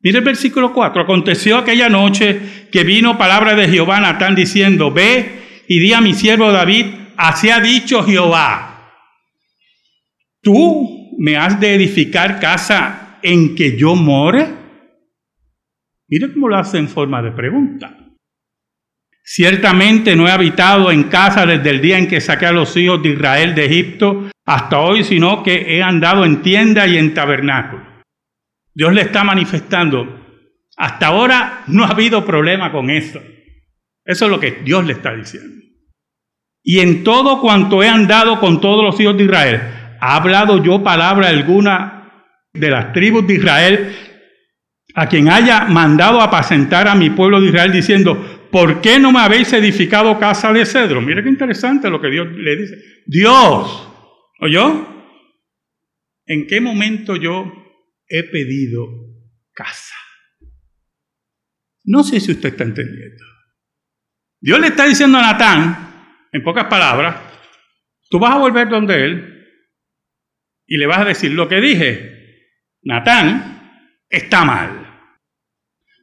Mire 0.00 0.18
el 0.18 0.24
versículo 0.24 0.72
4. 0.72 1.02
Aconteció 1.02 1.58
aquella 1.58 1.88
noche 1.88 2.68
que 2.70 2.84
vino 2.84 3.18
palabra 3.18 3.54
de 3.54 3.68
Jehová 3.68 3.98
a 3.98 4.00
Natán 4.00 4.34
diciendo, 4.34 4.92
ve 4.92 5.64
y 5.68 5.78
di 5.80 5.92
a 5.92 6.00
mi 6.00 6.14
siervo 6.14 6.50
David, 6.50 6.86
así 7.16 7.50
ha 7.50 7.60
dicho 7.60 8.02
Jehová, 8.04 8.69
tú 10.42 11.16
me 11.18 11.36
has 11.36 11.60
de 11.60 11.74
edificar 11.74 12.40
casa 12.40 13.18
en 13.22 13.54
que 13.54 13.76
yo 13.76 13.94
more. 13.94 14.46
Mire 16.08 16.32
cómo 16.32 16.48
lo 16.48 16.56
hace 16.56 16.78
en 16.78 16.88
forma 16.88 17.22
de 17.22 17.32
pregunta. 17.32 17.96
Ciertamente 19.22 20.16
no 20.16 20.26
he 20.26 20.32
habitado 20.32 20.90
en 20.90 21.04
casa 21.04 21.46
desde 21.46 21.70
el 21.70 21.80
día 21.80 21.98
en 21.98 22.08
que 22.08 22.20
saqué 22.20 22.46
a 22.46 22.52
los 22.52 22.76
hijos 22.76 23.02
de 23.02 23.10
Israel 23.10 23.54
de 23.54 23.66
Egipto 23.66 24.30
hasta 24.44 24.80
hoy, 24.80 25.04
sino 25.04 25.42
que 25.44 25.76
he 25.76 25.82
andado 25.82 26.24
en 26.24 26.42
tienda 26.42 26.86
y 26.88 26.96
en 26.96 27.14
tabernáculo. 27.14 27.84
Dios 28.74 28.92
le 28.92 29.02
está 29.02 29.22
manifestando, 29.22 30.26
hasta 30.76 31.08
ahora 31.08 31.64
no 31.68 31.84
ha 31.84 31.90
habido 31.90 32.24
problema 32.24 32.72
con 32.72 32.90
eso. 32.90 33.20
Eso 34.04 34.24
es 34.24 34.30
lo 34.30 34.40
que 34.40 34.62
Dios 34.64 34.84
le 34.84 34.94
está 34.94 35.14
diciendo. 35.14 35.62
Y 36.62 36.80
en 36.80 37.04
todo 37.04 37.40
cuanto 37.40 37.82
he 37.82 37.88
andado 37.88 38.40
con 38.40 38.60
todos 38.60 38.84
los 38.84 38.98
hijos 39.00 39.16
de 39.16 39.24
Israel, 39.24 39.60
¿ha 40.00 40.16
hablado 40.16 40.62
yo 40.62 40.82
palabra 40.82 41.28
alguna 41.28 42.00
de 42.52 42.70
las 42.70 42.92
tribus 42.92 43.26
de 43.26 43.34
Israel 43.34 43.96
a 44.94 45.08
quien 45.08 45.28
haya 45.28 45.66
mandado 45.66 46.20
apacentar 46.20 46.88
a 46.88 46.94
mi 46.94 47.10
pueblo 47.10 47.40
de 47.40 47.48
Israel 47.48 47.72
diciendo, 47.72 48.48
¿por 48.50 48.80
qué 48.80 48.98
no 48.98 49.12
me 49.12 49.20
habéis 49.20 49.52
edificado 49.52 50.18
casa 50.18 50.52
de 50.52 50.66
cedro? 50.66 51.00
Mire 51.00 51.22
qué 51.22 51.28
interesante 51.28 51.90
lo 51.90 52.00
que 52.00 52.10
Dios 52.10 52.28
le 52.32 52.56
dice. 52.56 52.76
Dios, 53.06 53.88
¿oyó? 54.40 54.86
¿En 56.26 56.46
qué 56.46 56.60
momento 56.60 57.16
yo 57.16 57.52
he 58.08 58.24
pedido 58.24 58.86
casa? 59.52 59.94
No 61.84 62.02
sé 62.02 62.20
si 62.20 62.32
usted 62.32 62.50
está 62.50 62.64
entendiendo. 62.64 63.24
Dios 64.40 64.60
le 64.60 64.68
está 64.68 64.86
diciendo 64.86 65.18
a 65.18 65.22
Natán, 65.22 65.90
en 66.32 66.42
pocas 66.42 66.66
palabras, 66.66 67.16
tú 68.08 68.18
vas 68.18 68.32
a 68.32 68.38
volver 68.38 68.68
donde 68.68 69.04
él 69.04 69.39
y 70.70 70.76
le 70.76 70.86
vas 70.86 71.00
a 71.00 71.04
decir 71.04 71.32
lo 71.32 71.48
que 71.48 71.60
dije. 71.60 72.46
Natán 72.82 73.98
está 74.08 74.44
mal. 74.44 74.86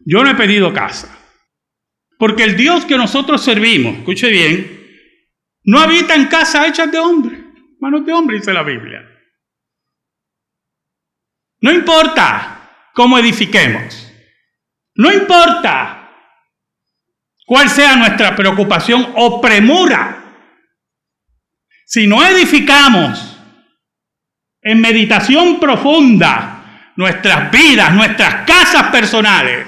Yo 0.05 0.23
no 0.23 0.29
he 0.29 0.35
pedido 0.35 0.73
casa. 0.73 1.17
Porque 2.19 2.43
el 2.43 2.57
Dios 2.57 2.83
que 2.83 2.97
nosotros 2.97 3.43
servimos, 3.43 3.99
escuche 3.99 4.29
bien, 4.29 4.77
no 5.63 5.79
habita 5.79 6.15
en 6.15 6.25
casas 6.25 6.67
hechas 6.67 6.91
de 6.91 6.99
hombre, 6.99 7.37
manos 7.79 8.05
de 8.05 8.11
hombre, 8.11 8.37
dice 8.37 8.53
la 8.53 8.63
Biblia. 8.63 9.07
No 11.61 11.71
importa 11.71 12.89
cómo 12.93 13.17
edifiquemos, 13.17 14.11
no 14.95 15.13
importa 15.13 16.11
cuál 17.45 17.69
sea 17.69 17.95
nuestra 17.95 18.35
preocupación 18.35 19.13
o 19.15 19.39
premura, 19.39 20.23
si 21.85 22.05
no 22.07 22.25
edificamos 22.25 23.36
en 24.67 24.81
meditación 24.81 25.61
profunda 25.61 26.91
nuestras 26.97 27.49
vidas, 27.51 27.93
nuestras 27.93 28.45
casas 28.45 28.91
personales, 28.91 29.65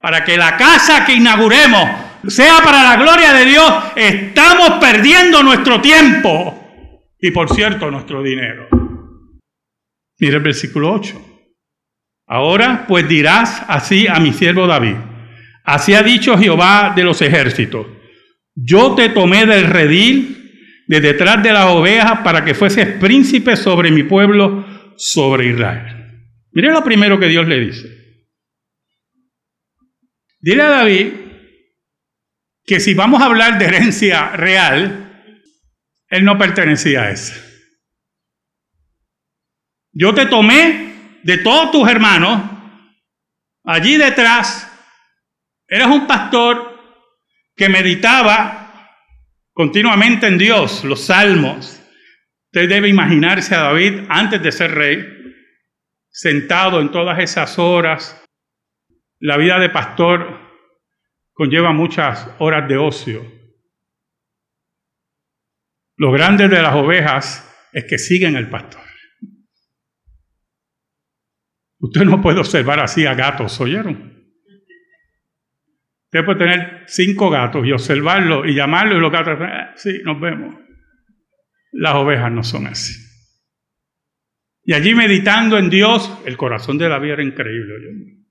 para 0.00 0.24
que 0.24 0.38
la 0.38 0.56
casa 0.56 1.04
que 1.04 1.12
inauguremos 1.12 1.90
sea 2.26 2.62
para 2.64 2.82
la 2.82 2.96
gloria 2.96 3.34
de 3.34 3.44
Dios, 3.44 3.70
estamos 3.94 4.78
perdiendo 4.80 5.42
nuestro 5.42 5.82
tiempo 5.82 6.58
y 7.20 7.32
por 7.32 7.54
cierto 7.54 7.90
nuestro 7.90 8.22
dinero. 8.22 8.66
Mira 10.18 10.36
el 10.36 10.42
versículo 10.42 10.92
8. 10.92 11.20
Ahora 12.26 12.86
pues 12.88 13.06
dirás 13.06 13.62
así 13.68 14.06
a 14.06 14.20
mi 14.20 14.32
siervo 14.32 14.66
David, 14.66 14.96
así 15.64 15.92
ha 15.92 16.02
dicho 16.02 16.38
Jehová 16.38 16.94
de 16.96 17.04
los 17.04 17.20
ejércitos, 17.20 17.86
yo 18.54 18.94
te 18.94 19.10
tomé 19.10 19.44
del 19.44 19.66
redil 19.66 20.43
de 20.86 21.00
detrás 21.00 21.42
de 21.42 21.52
las 21.52 21.66
ovejas 21.66 22.20
para 22.20 22.44
que 22.44 22.54
fueses 22.54 22.98
príncipe 22.98 23.56
sobre 23.56 23.90
mi 23.90 24.02
pueblo, 24.02 24.64
sobre 24.96 25.48
Israel. 25.48 25.94
Mire 26.52 26.70
lo 26.70 26.84
primero 26.84 27.18
que 27.18 27.28
Dios 27.28 27.48
le 27.48 27.60
dice. 27.60 27.88
Dile 30.40 30.62
a 30.62 30.68
David 30.68 31.12
que 32.66 32.80
si 32.80 32.94
vamos 32.94 33.20
a 33.20 33.26
hablar 33.26 33.58
de 33.58 33.64
herencia 33.66 34.30
real, 34.30 35.04
él 36.08 36.24
no 36.24 36.38
pertenecía 36.38 37.02
a 37.02 37.10
eso. 37.10 37.34
Yo 39.92 40.14
te 40.14 40.26
tomé 40.26 41.20
de 41.22 41.38
todos 41.38 41.70
tus 41.70 41.88
hermanos, 41.88 42.42
allí 43.64 43.96
detrás, 43.96 44.70
eras 45.68 45.88
un 45.88 46.06
pastor 46.06 46.74
que 47.56 47.68
meditaba 47.68 48.63
continuamente 49.54 50.26
en 50.26 50.36
Dios, 50.36 50.84
los 50.84 51.06
salmos. 51.06 51.80
Usted 52.52 52.68
debe 52.68 52.88
imaginarse 52.88 53.54
a 53.54 53.60
David 53.60 54.02
antes 54.08 54.42
de 54.42 54.52
ser 54.52 54.72
rey, 54.72 55.04
sentado 56.10 56.80
en 56.80 56.90
todas 56.92 57.18
esas 57.18 57.58
horas, 57.58 58.20
la 59.18 59.38
vida 59.38 59.58
de 59.58 59.70
pastor 59.70 60.38
conlleva 61.32 61.72
muchas 61.72 62.28
horas 62.38 62.68
de 62.68 62.76
ocio. 62.76 63.24
Lo 65.96 66.12
grande 66.12 66.48
de 66.48 66.60
las 66.60 66.74
ovejas 66.74 67.50
es 67.72 67.84
que 67.84 67.98
siguen 67.98 68.36
el 68.36 68.50
pastor. 68.50 68.82
Usted 71.78 72.02
no 72.04 72.20
puede 72.20 72.40
observar 72.40 72.80
así 72.80 73.06
a 73.06 73.14
gatos, 73.14 73.60
¿oyeron? 73.60 74.13
Usted 76.14 76.26
puede 76.26 76.38
tener 76.38 76.84
cinco 76.86 77.28
gatos 77.28 77.66
y 77.66 77.72
observarlos 77.72 78.46
y 78.46 78.54
llamarlos 78.54 78.98
y 78.98 79.00
los 79.00 79.10
gatos, 79.10 79.36
ah, 79.40 79.72
sí, 79.74 79.98
nos 80.04 80.20
vemos. 80.20 80.54
Las 81.72 81.96
ovejas 81.96 82.30
no 82.30 82.44
son 82.44 82.68
así. 82.68 82.94
Y 84.62 84.74
allí 84.74 84.94
meditando 84.94 85.58
en 85.58 85.70
Dios, 85.70 86.08
el 86.24 86.36
corazón 86.36 86.78
de 86.78 86.88
la 86.88 87.00
vida 87.00 87.14
era 87.14 87.24
increíble. 87.24 87.74
¿oyeron? 87.74 88.24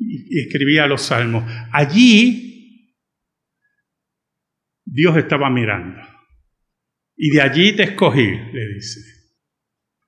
y 0.00 0.38
escribía 0.38 0.86
los 0.86 1.00
salmos. 1.00 1.50
Allí 1.72 2.94
Dios 4.84 5.16
estaba 5.16 5.48
mirando. 5.48 6.02
Y 7.16 7.30
de 7.30 7.40
allí 7.40 7.74
te 7.74 7.84
escogí, 7.84 8.28
le 8.28 8.74
dice. 8.74 9.00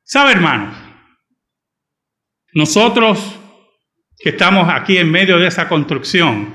¿Sabe, 0.03 0.33
hermanos? 0.33 0.77
Nosotros 2.53 3.40
que 4.23 4.31
estamos 4.31 4.69
aquí 4.69 4.99
en 4.99 5.11
medio 5.11 5.39
de 5.39 5.49
esa 5.49 5.69
construcción, 5.69 6.55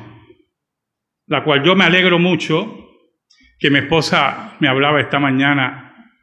la 1.28 1.43
cual 1.43 1.63
yo 1.63 1.75
me 1.75 1.86
alegro 1.86 2.19
mucho, 2.19 2.82
que 3.60 3.69
mi 3.69 3.80
esposa 3.80 4.56
me 4.60 4.67
hablaba 4.67 5.01
esta 5.01 5.19
mañana, 5.19 6.13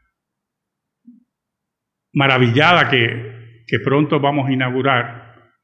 maravillada 2.13 2.89
que 2.89 3.33
que 3.73 3.81
pronto 3.81 4.21
vamos 4.21 4.49
a 4.49 4.53
inaugurar. 4.53 5.57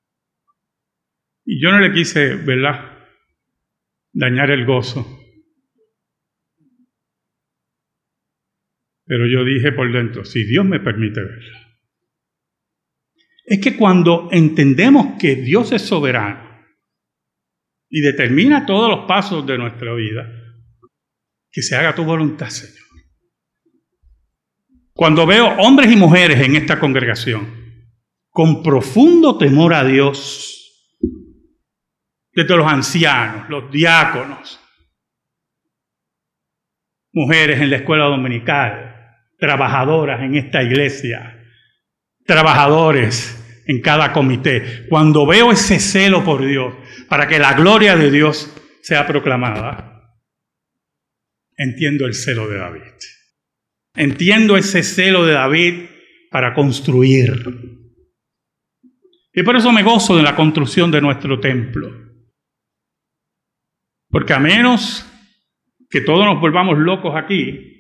Y 1.44 1.62
yo 1.62 1.70
no 1.70 1.78
le 1.78 1.92
quise, 1.92 2.36
¿verdad?, 2.36 3.06
dañar 4.14 4.50
el 4.50 4.64
gozo. 4.64 5.06
Pero 9.04 9.26
yo 9.26 9.44
dije 9.44 9.72
por 9.72 9.92
dentro, 9.92 10.24
si 10.24 10.42
Dios 10.44 10.64
me 10.64 10.80
permite 10.80 11.22
verla. 11.22 11.67
Es 13.50 13.60
que 13.60 13.78
cuando 13.78 14.28
entendemos 14.30 15.18
que 15.18 15.34
Dios 15.34 15.72
es 15.72 15.80
soberano 15.80 16.46
y 17.88 18.02
determina 18.02 18.66
todos 18.66 18.90
los 18.90 19.06
pasos 19.06 19.46
de 19.46 19.56
nuestra 19.56 19.94
vida, 19.94 20.28
que 21.50 21.62
se 21.62 21.74
haga 21.74 21.94
tu 21.94 22.04
voluntad, 22.04 22.50
Señor. 22.50 22.76
Cuando 24.92 25.24
veo 25.24 25.46
hombres 25.60 25.90
y 25.90 25.96
mujeres 25.96 26.40
en 26.40 26.56
esta 26.56 26.78
congregación 26.78 27.48
con 28.28 28.62
profundo 28.62 29.38
temor 29.38 29.72
a 29.72 29.82
Dios, 29.82 30.54
desde 32.30 32.54
los 32.54 32.70
ancianos, 32.70 33.48
los 33.48 33.70
diáconos, 33.70 34.60
mujeres 37.12 37.62
en 37.62 37.70
la 37.70 37.76
escuela 37.76 38.04
dominical, 38.04 39.24
trabajadoras 39.38 40.20
en 40.20 40.34
esta 40.34 40.62
iglesia, 40.62 41.42
trabajadores 42.26 43.37
en 43.68 43.82
cada 43.82 44.14
comité, 44.14 44.86
cuando 44.88 45.26
veo 45.26 45.52
ese 45.52 45.78
celo 45.78 46.24
por 46.24 46.44
Dios, 46.44 46.74
para 47.06 47.28
que 47.28 47.38
la 47.38 47.52
gloria 47.52 47.96
de 47.96 48.10
Dios 48.10 48.50
sea 48.80 49.06
proclamada, 49.06 50.10
entiendo 51.54 52.06
el 52.06 52.14
celo 52.14 52.48
de 52.48 52.56
David. 52.56 52.94
Entiendo 53.94 54.56
ese 54.56 54.82
celo 54.82 55.26
de 55.26 55.34
David 55.34 55.84
para 56.30 56.54
construir. 56.54 57.30
Y 59.34 59.42
por 59.42 59.54
eso 59.54 59.70
me 59.70 59.82
gozo 59.82 60.16
de 60.16 60.22
la 60.22 60.34
construcción 60.34 60.90
de 60.90 61.02
nuestro 61.02 61.38
templo. 61.38 61.90
Porque 64.08 64.32
a 64.32 64.38
menos 64.38 65.04
que 65.90 66.00
todos 66.00 66.24
nos 66.24 66.40
volvamos 66.40 66.78
locos 66.78 67.12
aquí, 67.14 67.74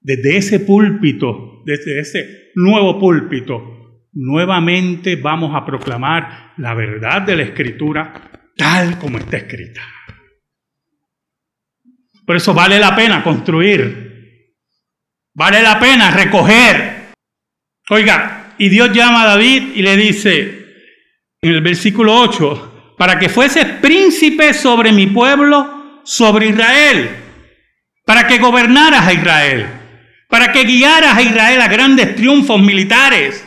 desde 0.00 0.36
ese 0.36 0.60
púlpito, 0.60 1.62
desde 1.64 2.00
ese 2.00 2.50
nuevo 2.56 2.98
púlpito, 2.98 3.77
nuevamente 4.12 5.16
vamos 5.16 5.54
a 5.54 5.64
proclamar 5.64 6.54
la 6.56 6.74
verdad 6.74 7.22
de 7.22 7.36
la 7.36 7.42
escritura 7.42 8.30
tal 8.56 8.98
como 8.98 9.18
está 9.18 9.36
escrita. 9.36 9.82
Por 12.26 12.36
eso 12.36 12.52
vale 12.52 12.78
la 12.78 12.94
pena 12.94 13.22
construir 13.22 14.08
Vale 15.38 15.62
la 15.62 15.78
pena 15.78 16.10
recoger. 16.10 17.12
Oiga, 17.90 18.54
y 18.58 18.68
Dios 18.68 18.90
llama 18.92 19.22
a 19.22 19.26
David 19.26 19.68
y 19.76 19.82
le 19.82 19.96
dice 19.96 20.40
en 21.40 21.50
el 21.52 21.60
versículo 21.60 22.12
8, 22.22 22.94
para 22.98 23.20
que 23.20 23.28
fuese 23.28 23.64
príncipe 23.64 24.52
sobre 24.52 24.90
mi 24.90 25.06
pueblo, 25.06 26.02
sobre 26.04 26.48
Israel, 26.48 27.08
para 28.04 28.26
que 28.26 28.38
gobernaras 28.38 29.06
a 29.06 29.12
Israel, 29.12 29.66
para 30.28 30.50
que 30.50 30.64
guiaras 30.64 31.16
a 31.16 31.22
Israel 31.22 31.60
a 31.60 31.68
grandes 31.68 32.16
triunfos 32.16 32.60
militares. 32.60 33.46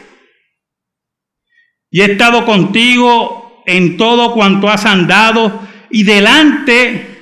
Y 1.91 2.01
he 2.01 2.13
estado 2.13 2.45
contigo 2.45 3.61
en 3.65 3.97
todo 3.97 4.33
cuanto 4.33 4.69
has 4.69 4.85
andado, 4.85 5.67
y 5.89 6.03
delante 6.03 7.19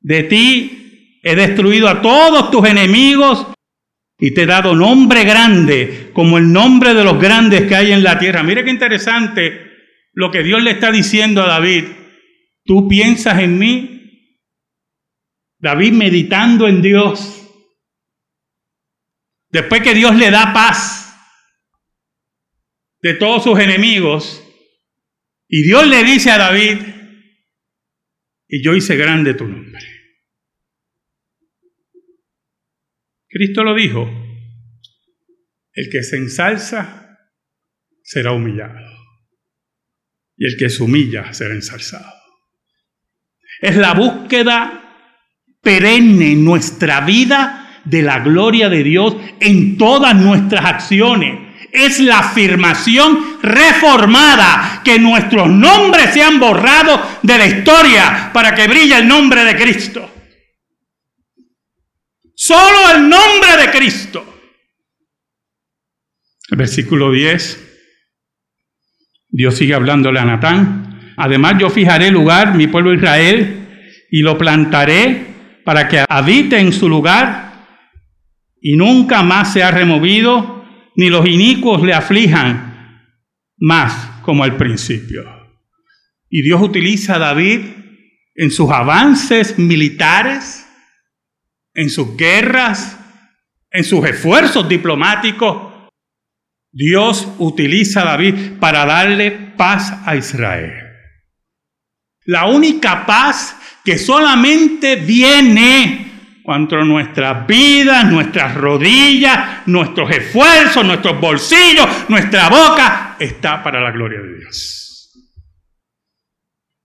de 0.00 0.22
ti 0.22 1.20
he 1.22 1.34
destruido 1.34 1.88
a 1.88 2.00
todos 2.00 2.50
tus 2.52 2.66
enemigos 2.68 3.48
y 4.18 4.32
te 4.32 4.42
he 4.42 4.46
dado 4.46 4.74
nombre 4.74 5.24
grande 5.24 6.10
como 6.14 6.38
el 6.38 6.50
nombre 6.52 6.94
de 6.94 7.04
los 7.04 7.20
grandes 7.20 7.66
que 7.66 7.74
hay 7.74 7.92
en 7.92 8.04
la 8.04 8.18
tierra. 8.18 8.44
Mire 8.44 8.64
qué 8.64 8.70
interesante 8.70 9.60
lo 10.12 10.30
que 10.30 10.42
Dios 10.42 10.62
le 10.62 10.70
está 10.70 10.90
diciendo 10.92 11.42
a 11.42 11.46
David. 11.46 11.84
Tú 12.64 12.88
piensas 12.88 13.40
en 13.40 13.58
mí. 13.58 13.92
David 15.58 15.92
meditando 15.92 16.68
en 16.68 16.80
Dios. 16.80 17.32
Después 19.50 19.82
que 19.82 19.94
Dios 19.94 20.14
le 20.14 20.30
da 20.30 20.52
paz 20.52 21.05
de 23.06 23.14
todos 23.14 23.44
sus 23.44 23.58
enemigos. 23.60 24.42
Y 25.48 25.62
Dios 25.62 25.86
le 25.86 26.02
dice 26.02 26.30
a 26.30 26.38
David, 26.38 26.78
y 28.48 28.64
yo 28.64 28.74
hice 28.74 28.96
grande 28.96 29.34
tu 29.34 29.46
nombre. 29.46 29.84
Cristo 33.28 33.62
lo 33.62 33.74
dijo, 33.74 34.08
el 35.72 35.90
que 35.90 36.02
se 36.02 36.16
ensalza 36.16 37.18
será 38.02 38.32
humillado 38.32 38.96
y 40.36 40.46
el 40.46 40.56
que 40.56 40.68
se 40.68 40.82
humilla 40.82 41.32
será 41.32 41.54
ensalzado. 41.54 42.12
Es 43.60 43.76
la 43.76 43.94
búsqueda 43.94 44.82
perenne 45.60 46.32
en 46.32 46.44
nuestra 46.44 47.02
vida 47.02 47.82
de 47.84 48.02
la 48.02 48.20
gloria 48.20 48.68
de 48.68 48.82
Dios 48.82 49.16
en 49.40 49.76
todas 49.76 50.14
nuestras 50.16 50.64
acciones. 50.64 51.45
Es 51.76 52.00
la 52.00 52.20
afirmación 52.20 53.38
reformada 53.42 54.80
que 54.82 54.98
nuestros 54.98 55.50
nombres 55.50 56.14
sean 56.14 56.40
borrados 56.40 57.00
de 57.22 57.36
la 57.36 57.46
historia 57.46 58.30
para 58.32 58.54
que 58.54 58.66
brille 58.66 58.96
el 58.96 59.06
nombre 59.06 59.44
de 59.44 59.54
Cristo. 59.56 60.10
Solo 62.34 62.94
el 62.94 63.06
nombre 63.06 63.58
de 63.60 63.70
Cristo. 63.70 64.24
Versículo 66.50 67.12
10. 67.12 67.62
Dios 69.28 69.54
sigue 69.54 69.74
hablándole 69.74 70.18
a 70.18 70.24
Natán. 70.24 71.14
Además 71.18 71.56
yo 71.58 71.68
fijaré 71.68 72.10
lugar, 72.10 72.54
mi 72.54 72.68
pueblo 72.68 72.94
Israel, 72.94 73.66
y 74.10 74.22
lo 74.22 74.38
plantaré 74.38 75.26
para 75.62 75.88
que 75.88 76.02
habite 76.08 76.58
en 76.58 76.72
su 76.72 76.88
lugar 76.88 77.66
y 78.62 78.76
nunca 78.76 79.22
más 79.22 79.52
sea 79.52 79.70
removido, 79.70 80.55
ni 80.96 81.08
los 81.08 81.26
inicuos 81.26 81.82
le 81.82 81.94
aflijan 81.94 83.02
más 83.58 84.20
como 84.22 84.44
al 84.44 84.56
principio. 84.56 85.24
Y 86.28 86.42
Dios 86.42 86.60
utiliza 86.60 87.16
a 87.16 87.18
David 87.18 87.60
en 88.34 88.50
sus 88.50 88.70
avances 88.70 89.58
militares 89.58 90.66
en 91.76 91.90
sus 91.90 92.16
guerras, 92.16 92.98
en 93.70 93.84
sus 93.84 94.04
esfuerzos 94.06 94.68
diplomáticos, 94.68 95.90
Dios 96.72 97.28
utiliza 97.38 98.02
a 98.02 98.04
David 98.06 98.58
para 98.58 98.84
darle 98.86 99.30
paz 99.30 99.92
a 100.04 100.16
Israel. 100.16 100.72
La 102.24 102.46
única 102.46 103.06
paz 103.06 103.56
que 103.84 103.98
solamente 103.98 104.96
viene 104.96 106.15
cuando 106.46 106.84
nuestras 106.84 107.44
vidas, 107.44 108.08
nuestras 108.08 108.54
rodillas, 108.54 109.66
nuestros 109.66 110.08
esfuerzos, 110.12 110.86
nuestros 110.86 111.20
bolsillos, 111.20 112.08
nuestra 112.08 112.48
boca 112.48 113.16
está 113.18 113.64
para 113.64 113.80
la 113.80 113.90
gloria 113.90 114.20
de 114.20 114.38
Dios. 114.38 115.10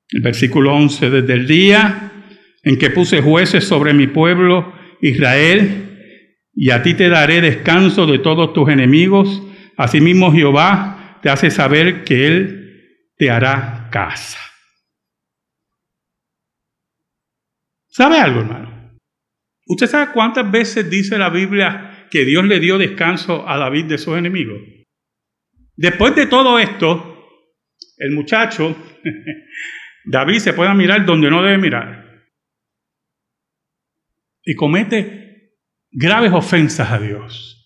El 0.10 0.22
versículo 0.22 0.74
11, 0.74 1.12
desde 1.12 1.34
el 1.34 1.46
día 1.46 2.12
en 2.64 2.80
que 2.80 2.90
puse 2.90 3.22
jueces 3.22 3.64
sobre 3.68 3.94
mi 3.94 4.08
pueblo 4.08 4.74
Israel, 5.00 6.50
y 6.56 6.72
a 6.72 6.82
ti 6.82 6.96
te 6.96 7.10
daré 7.10 7.40
descanso 7.40 8.08
de 8.08 8.18
todos 8.18 8.54
tus 8.54 8.68
enemigos. 8.68 9.44
Asimismo 9.78 10.34
Jehová 10.34 11.20
te 11.22 11.30
hace 11.30 11.52
saber 11.52 12.04
que 12.04 12.26
Él 12.26 12.98
te 13.16 13.30
hará 13.30 13.90
casa. 13.92 14.40
¿Sabe 17.90 18.18
algo, 18.18 18.40
hermano? 18.40 18.81
¿Usted 19.72 19.88
sabe 19.88 20.12
cuántas 20.12 20.52
veces 20.52 20.90
dice 20.90 21.18
la 21.18 21.30
Biblia 21.30 22.06
que 22.12 22.26
Dios 22.26 22.44
le 22.44 22.60
dio 22.60 22.78
descanso 22.78 23.48
a 23.48 23.58
David 23.58 23.86
de 23.86 23.98
sus 23.98 24.18
enemigos? 24.18 24.60
Después 25.78 26.14
de 26.14 26.26
todo 26.26 26.60
esto, 26.60 27.26
el 27.96 28.12
muchacho, 28.12 28.76
David 30.06 30.40
se 30.40 30.52
puede 30.52 30.74
mirar 30.74 31.06
donde 31.06 31.30
no 31.30 31.42
debe 31.42 31.58
mirar 31.58 32.02
y 34.44 34.56
comete 34.56 35.56
graves 35.90 36.34
ofensas 36.34 36.92
a 36.92 37.00
Dios. 37.00 37.58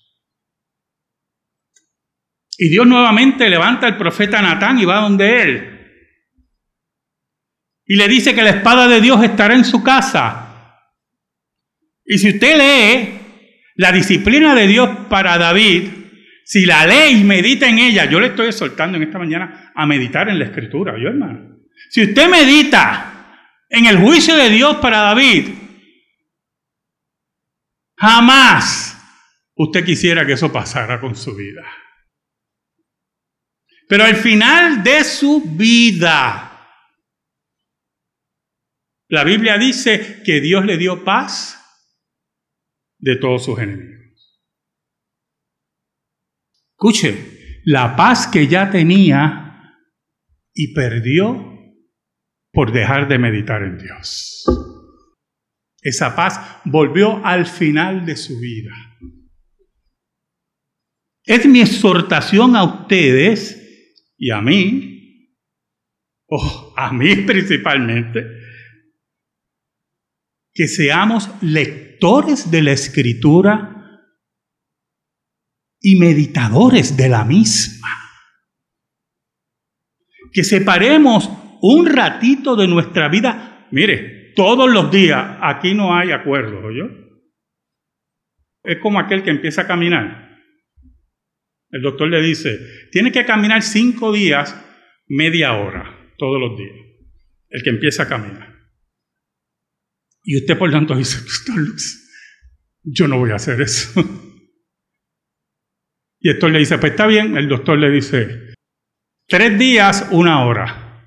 Y 2.55 2.69
Dios 2.69 2.85
nuevamente 2.85 3.49
levanta 3.49 3.87
al 3.87 3.97
profeta 3.97 4.43
Natán 4.43 4.77
y 4.77 4.85
va 4.85 5.01
donde 5.01 5.41
él. 5.41 5.71
Y 7.87 7.95
le 7.95 8.07
dice 8.07 8.35
que 8.35 8.43
la 8.43 8.51
espada 8.51 8.87
de 8.87 9.01
Dios 9.01 9.23
estará 9.23 9.55
en 9.55 9.65
su 9.65 9.81
casa. 9.81 10.44
Y 12.05 12.17
si 12.17 12.29
usted 12.29 12.57
lee 12.57 13.19
la 13.75 13.91
disciplina 13.91 14.55
de 14.55 14.67
Dios 14.67 14.89
para 15.09 15.37
David, 15.37 15.89
si 16.45 16.65
la 16.65 16.85
lee 16.85 17.19
y 17.19 17.23
medita 17.23 17.67
en 17.67 17.79
ella, 17.79 18.05
yo 18.05 18.19
le 18.19 18.27
estoy 18.27 18.47
exhortando 18.47 18.97
en 18.97 19.03
esta 19.03 19.17
mañana 19.17 19.71
a 19.75 19.85
meditar 19.85 20.29
en 20.29 20.39
la 20.39 20.45
escritura, 20.45 20.93
yo 21.01 21.09
hermano. 21.09 21.57
Si 21.89 22.03
usted 22.03 22.29
medita 22.29 23.41
en 23.69 23.87
el 23.87 23.97
juicio 23.97 24.35
de 24.35 24.49
Dios 24.49 24.77
para 24.77 24.99
David, 24.99 25.47
Jamás 27.97 28.97
usted 29.55 29.85
quisiera 29.85 30.25
que 30.25 30.33
eso 30.33 30.51
pasara 30.51 30.99
con 30.99 31.15
su 31.15 31.35
vida. 31.35 31.63
Pero 33.87 34.03
al 34.03 34.15
final 34.15 34.83
de 34.83 35.03
su 35.03 35.41
vida, 35.55 36.51
la 39.07 39.23
Biblia 39.23 39.57
dice 39.57 40.23
que 40.23 40.41
Dios 40.41 40.65
le 40.65 40.77
dio 40.77 41.03
paz 41.03 41.61
de 42.97 43.15
todos 43.17 43.45
sus 43.45 43.59
enemigos. 43.59 44.41
Escuche, 46.71 47.61
la 47.65 47.95
paz 47.95 48.27
que 48.27 48.47
ya 48.47 48.69
tenía 48.69 49.45
y 50.53 50.73
perdió 50.73 51.53
por 52.51 52.71
dejar 52.71 53.07
de 53.07 53.17
meditar 53.17 53.63
en 53.63 53.77
Dios. 53.77 54.45
Esa 55.81 56.15
paz 56.15 56.39
volvió 56.65 57.23
al 57.25 57.45
final 57.45 58.05
de 58.05 58.15
su 58.15 58.39
vida. 58.39 58.73
Es 61.25 61.45
mi 61.45 61.61
exhortación 61.61 62.55
a 62.55 62.63
ustedes 62.63 63.61
y 64.17 64.31
a 64.31 64.41
mí, 64.41 65.35
o 66.27 66.73
a 66.77 66.93
mí 66.93 67.15
principalmente, 67.17 68.44
que 70.55 70.67
seamos 70.67 71.29
lectores 71.43 72.49
de 72.49 72.63
la 72.63 72.71
escritura 72.71 74.01
y 75.79 75.99
meditadores 75.99 76.97
de 76.97 77.09
la 77.09 77.23
misma. 77.23 77.89
Que 80.31 80.43
separemos 80.43 81.29
un 81.61 81.85
ratito 81.85 82.55
de 82.55 82.67
nuestra 82.67 83.07
vida. 83.07 83.67
Mire, 83.69 84.33
todos 84.35 84.67
los 84.67 84.89
días 84.89 85.37
aquí 85.41 85.75
no 85.75 85.95
hay 85.95 86.11
acuerdo, 86.11 86.71
yo. 86.71 86.85
Es 88.63 88.79
como 88.81 88.99
aquel 88.99 89.21
que 89.21 89.29
empieza 89.29 89.61
a 89.61 89.67
caminar 89.67 90.25
el 91.75 91.81
doctor 91.81 92.09
le 92.09 92.21
dice, 92.21 92.57
tiene 92.93 93.11
que 93.11 93.25
caminar 93.25 93.61
cinco 93.61 94.13
días, 94.13 94.55
media 95.09 95.53
hora, 95.57 96.13
todos 96.17 96.39
los 96.39 96.57
días, 96.57 96.73
el 97.49 97.63
que 97.63 97.69
empieza 97.69 98.03
a 98.03 98.07
caminar. 98.07 98.54
Y 100.25 100.37
usted 100.37 100.57
por 100.57 100.71
tanto 100.71 100.95
dice, 100.95 101.19
yo 102.83 103.07
no 103.07 103.19
voy 103.19 103.31
a 103.31 103.35
hacer 103.35 103.61
eso. 103.61 104.03
Y 106.17 106.29
el 106.29 106.35
doctor 106.35 106.51
le 106.53 106.59
dice, 106.59 106.77
pues 106.79 106.93
está 106.93 107.05
bien, 107.05 107.37
el 107.37 107.47
doctor 107.47 107.77
le 107.77 107.91
dice, 107.91 108.55
tres 109.27 109.59
días, 109.59 110.07
una 110.09 110.43
hora. 110.43 111.05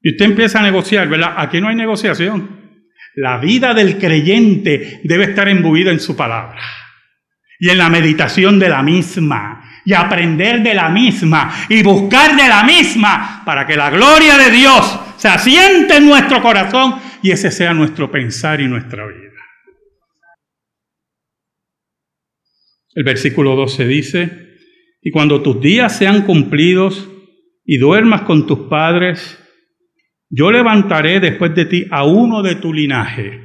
Y 0.00 0.12
usted 0.12 0.24
empieza 0.24 0.60
a 0.60 0.62
negociar, 0.62 1.10
¿verdad? 1.10 1.34
Aquí 1.36 1.60
no 1.60 1.68
hay 1.68 1.76
negociación. 1.76 2.88
La 3.16 3.36
vida 3.36 3.74
del 3.74 3.98
creyente 3.98 5.02
debe 5.04 5.24
estar 5.24 5.46
imbuida 5.50 5.90
en 5.90 6.00
su 6.00 6.16
palabra 6.16 6.62
y 7.58 7.68
en 7.68 7.76
la 7.76 7.90
meditación 7.90 8.58
de 8.58 8.70
la 8.70 8.82
misma 8.82 9.62
y 9.84 9.92
aprender 9.92 10.62
de 10.62 10.72
la 10.72 10.88
misma 10.88 11.66
y 11.68 11.82
buscar 11.82 12.34
de 12.34 12.48
la 12.48 12.64
misma 12.64 13.42
para 13.44 13.66
que 13.66 13.76
la 13.76 13.90
gloria 13.90 14.38
de 14.38 14.50
Dios 14.50 15.00
se 15.18 15.28
asiente 15.28 15.98
en 15.98 16.06
nuestro 16.06 16.40
corazón 16.40 16.98
y 17.24 17.30
ese 17.30 17.50
sea 17.50 17.72
nuestro 17.72 18.10
pensar 18.10 18.60
y 18.60 18.68
nuestra 18.68 19.06
vida. 19.06 19.32
El 22.92 23.02
versículo 23.02 23.56
12 23.56 23.86
dice, 23.86 24.30
y 25.00 25.10
cuando 25.10 25.40
tus 25.40 25.58
días 25.58 25.96
sean 25.96 26.26
cumplidos 26.26 27.08
y 27.64 27.78
duermas 27.78 28.22
con 28.22 28.46
tus 28.46 28.68
padres, 28.68 29.38
yo 30.28 30.52
levantaré 30.52 31.18
después 31.18 31.54
de 31.54 31.64
ti 31.64 31.86
a 31.90 32.04
uno 32.04 32.42
de 32.42 32.56
tu 32.56 32.74
linaje, 32.74 33.40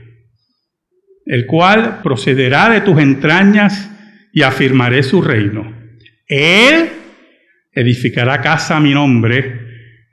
el 1.26 1.46
cual 1.46 2.02
procederá 2.04 2.70
de 2.70 2.82
tus 2.82 3.00
entrañas 3.00 3.90
y 4.34 4.42
afirmaré 4.42 5.04
su 5.04 5.22
reino. 5.22 5.74
Él 6.28 6.90
edificará 7.72 8.42
casa 8.42 8.76
a 8.76 8.82
mi 8.82 8.92
nombre 8.94 9.69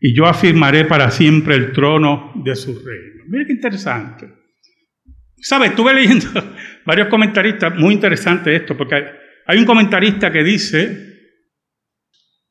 y 0.06 0.14
yo 0.14 0.24
afirmaré 0.26 0.84
para 0.84 1.10
siempre 1.10 1.56
el 1.56 1.72
trono 1.72 2.30
de 2.36 2.54
su 2.54 2.78
reino. 2.78 3.24
Mira 3.26 3.44
qué 3.44 3.54
interesante. 3.54 4.28
¿Sabes? 5.36 5.70
Estuve 5.70 5.94
leyendo 5.94 6.28
varios 6.86 7.08
comentaristas, 7.08 7.74
muy 7.74 7.94
interesante 7.94 8.54
esto, 8.54 8.76
porque 8.76 9.04
hay 9.44 9.58
un 9.58 9.64
comentarista 9.64 10.30
que 10.30 10.44
dice 10.44 11.32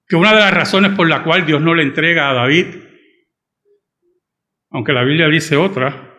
que 0.05 0.17
una 0.17 0.33
de 0.33 0.41
las 0.41 0.53
razones 0.53 0.91
por 0.97 1.07
la 1.07 1.23
cual 1.23 1.45
Dios 1.45 1.61
no 1.61 1.73
le 1.73 1.83
entrega 1.83 2.29
a 2.29 2.33
David, 2.33 2.65
aunque 4.71 4.91
la 4.91 5.05
Biblia 5.05 5.29
dice 5.29 5.55
otra, 5.55 6.13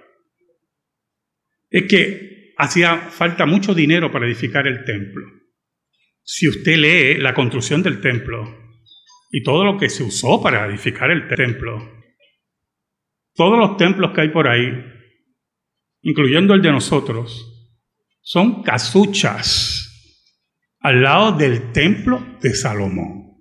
es 1.69 1.83
que 1.83 2.55
hacía 2.57 2.97
falta 2.97 3.45
mucho 3.45 3.75
dinero 3.75 4.11
para 4.11 4.25
edificar 4.25 4.67
el 4.67 4.87
templo. 4.87 5.27
Si 6.23 6.49
usted 6.49 6.79
lee 6.79 7.21
la 7.21 7.35
construcción 7.35 7.83
del 7.83 8.01
templo 8.01 8.66
y 9.37 9.43
todo 9.43 9.67
lo 9.67 9.77
que 9.77 9.91
se 9.91 10.03
usó 10.03 10.43
para 10.43 10.65
edificar 10.65 11.11
el 11.11 11.29
templo, 11.29 11.93
todos 13.35 13.59
los 13.59 13.77
templos 13.77 14.13
que 14.15 14.23
hay 14.23 14.29
por 14.31 14.49
ahí, 14.49 14.83
incluyendo 16.01 16.55
el 16.55 16.63
de 16.63 16.73
nosotros, 16.73 17.79
son 18.23 18.63
casuchas 18.63 20.17
al 20.81 21.03
lado 21.03 21.33
del 21.33 21.71
templo 21.73 22.39
de 22.41 22.55
Salomón. 22.55 23.37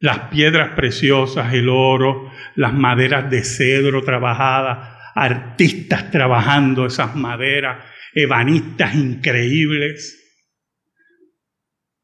Las 0.00 0.30
piedras 0.30 0.74
preciosas, 0.74 1.52
el 1.52 1.68
oro, 1.68 2.32
las 2.54 2.72
maderas 2.72 3.28
de 3.28 3.44
cedro 3.44 4.04
trabajadas, 4.04 4.96
artistas 5.14 6.10
trabajando 6.10 6.86
esas 6.86 7.14
maderas, 7.14 7.84
ebanistas 8.14 8.94
increíbles, 8.94 10.17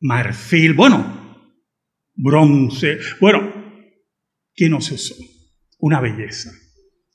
marfil, 0.05 0.75
bueno, 0.75 1.51
bronce, 2.15 2.99
bueno, 3.21 3.53
¿qué 4.55 4.69
no 4.69 4.81
se 4.81 4.95
usó? 4.95 5.15
Una 5.79 6.01
belleza. 6.01 6.51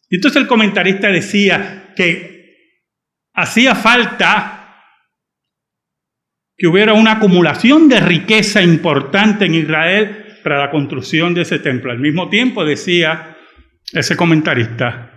Y 0.09 0.15
entonces 0.15 0.41
el 0.41 0.47
comentarista 0.47 1.09
decía 1.09 1.93
que 1.95 2.79
hacía 3.33 3.75
falta 3.75 4.55
que 6.57 6.67
hubiera 6.67 6.93
una 6.93 7.13
acumulación 7.13 7.87
de 7.87 7.99
riqueza 7.99 8.61
importante 8.61 9.45
en 9.45 9.53
Israel 9.53 10.25
para 10.43 10.57
la 10.57 10.71
construcción 10.71 11.35
de 11.35 11.43
ese 11.43 11.59
templo. 11.59 11.91
Al 11.91 11.99
mismo 11.99 12.27
tiempo 12.27 12.65
decía 12.65 13.37
ese 13.93 14.17
comentarista 14.17 15.13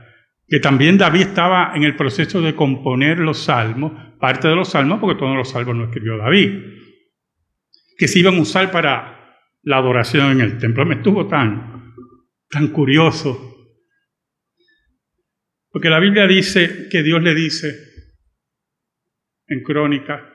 que 0.47 0.61
también 0.61 0.99
David 0.99 1.23
estaba 1.23 1.73
en 1.75 1.85
el 1.85 1.97
proceso 1.97 2.43
de 2.43 2.55
componer 2.55 3.19
los 3.19 3.45
salmos, 3.45 3.93
parte 4.21 4.49
de 4.49 4.57
los 4.57 4.69
salmos, 4.69 5.01
porque 5.01 5.19
todos 5.19 5.35
los 5.35 5.49
salmos 5.49 5.75
no 5.75 5.85
escribió 5.85 6.19
David, 6.19 6.73
que 8.03 8.09
se 8.09 8.19
iban 8.19 8.35
a 8.35 8.41
usar 8.41 8.73
para 8.73 9.47
la 9.63 9.77
adoración 9.77 10.33
en 10.33 10.41
el 10.41 10.59
templo. 10.59 10.85
Me 10.85 10.97
estuvo 10.97 11.29
tan, 11.29 11.95
tan 12.51 12.73
curioso, 12.73 13.79
porque 15.71 15.89
la 15.89 16.01
Biblia 16.01 16.27
dice 16.27 16.89
que 16.91 17.05
Dios 17.05 17.23
le 17.23 17.33
dice 17.33 17.69
en 19.47 19.63
crónica, 19.63 20.35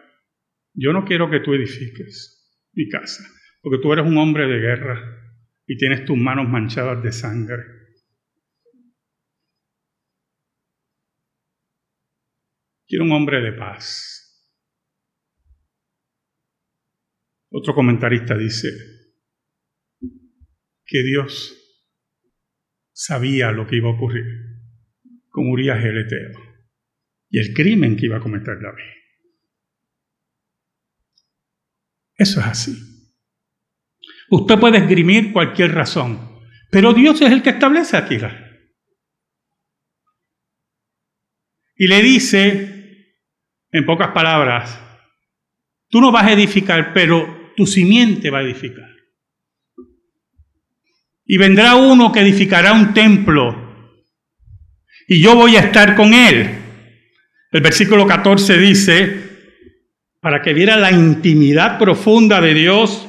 yo 0.76 0.94
no 0.94 1.04
quiero 1.04 1.30
que 1.30 1.42
tú 1.42 1.56
edifiques 1.56 2.72
mi 2.72 2.88
casa, 2.88 3.26
porque 3.62 3.82
tú 3.82 3.92
eres 3.92 4.06
un 4.06 4.18
hombre 4.18 4.48
de 4.48 4.62
guerra 4.62 5.02
y 5.66 5.76
tienes 5.76 6.06
tus 6.06 6.18
manos 6.18 6.48
manchadas 6.48 7.04
de 7.04 7.12
sangre. 7.12 7.64
Quiero 12.88 13.04
un 13.04 13.12
hombre 13.12 13.42
de 13.42 13.52
paz. 13.52 14.17
Otro 17.58 17.74
comentarista 17.74 18.38
dice 18.38 18.70
que 20.86 21.02
Dios 21.02 21.58
sabía 22.94 23.52
lo 23.52 23.66
que 23.66 23.78
iba 23.78 23.90
a 23.90 23.94
ocurrir 23.94 24.26
con 25.30 25.50
Urias 25.50 25.84
el 25.84 25.98
Eteo 25.98 26.40
y 27.32 27.40
el 27.40 27.56
crimen 27.56 27.98
que 27.98 28.06
iba 28.06 28.18
a 28.18 28.22
cometer 28.22 28.60
David. 28.62 28.94
Eso 32.14 32.40
es 32.42 32.46
así. 32.46 32.76
Usted 34.30 34.60
puede 34.60 34.78
esgrimir 34.78 35.34
cualquier 35.34 35.74
razón, 35.74 36.40
pero 36.70 36.94
Dios 36.94 37.20
es 37.24 37.32
el 37.32 37.42
que 37.42 37.50
establece 37.50 37.98
aquí. 37.98 38.20
Y 41.76 41.88
le 41.88 42.04
dice 42.04 43.16
en 43.72 43.84
pocas 43.84 44.10
palabras, 44.10 44.80
tú 45.90 46.02
no 46.02 46.12
vas 46.12 46.28
a 46.28 46.34
edificar, 46.34 46.94
pero 46.94 47.37
tu 47.58 47.66
simiente 47.66 48.30
va 48.30 48.38
a 48.38 48.44
edificar. 48.44 48.90
Y 51.26 51.38
vendrá 51.38 51.76
uno 51.76 52.14
que 52.14 52.22
edificará 52.22 52.72
un 52.72 52.94
templo 52.94 53.66
y 55.10 55.20
yo 55.22 55.36
voy 55.36 55.58
a 55.58 55.62
estar 55.62 55.96
con 55.96 56.14
él. 56.14 56.50
El 57.52 57.62
versículo 57.62 58.06
14 58.06 58.58
dice, 58.60 59.24
para 60.22 60.42
que 60.42 60.54
viera 60.54 60.78
la 60.78 60.92
intimidad 60.92 61.80
profunda 61.80 62.40
de 62.40 62.54
Dios. 62.54 63.08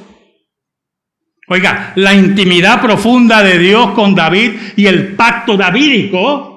Oiga, 1.47 1.93
la 1.95 2.13
intimidad 2.13 2.81
profunda 2.81 3.43
de 3.43 3.59
Dios 3.59 3.91
con 3.91 4.15
David 4.15 4.51
y 4.75 4.87
el 4.87 5.15
pacto 5.15 5.55
davídico 5.55 6.49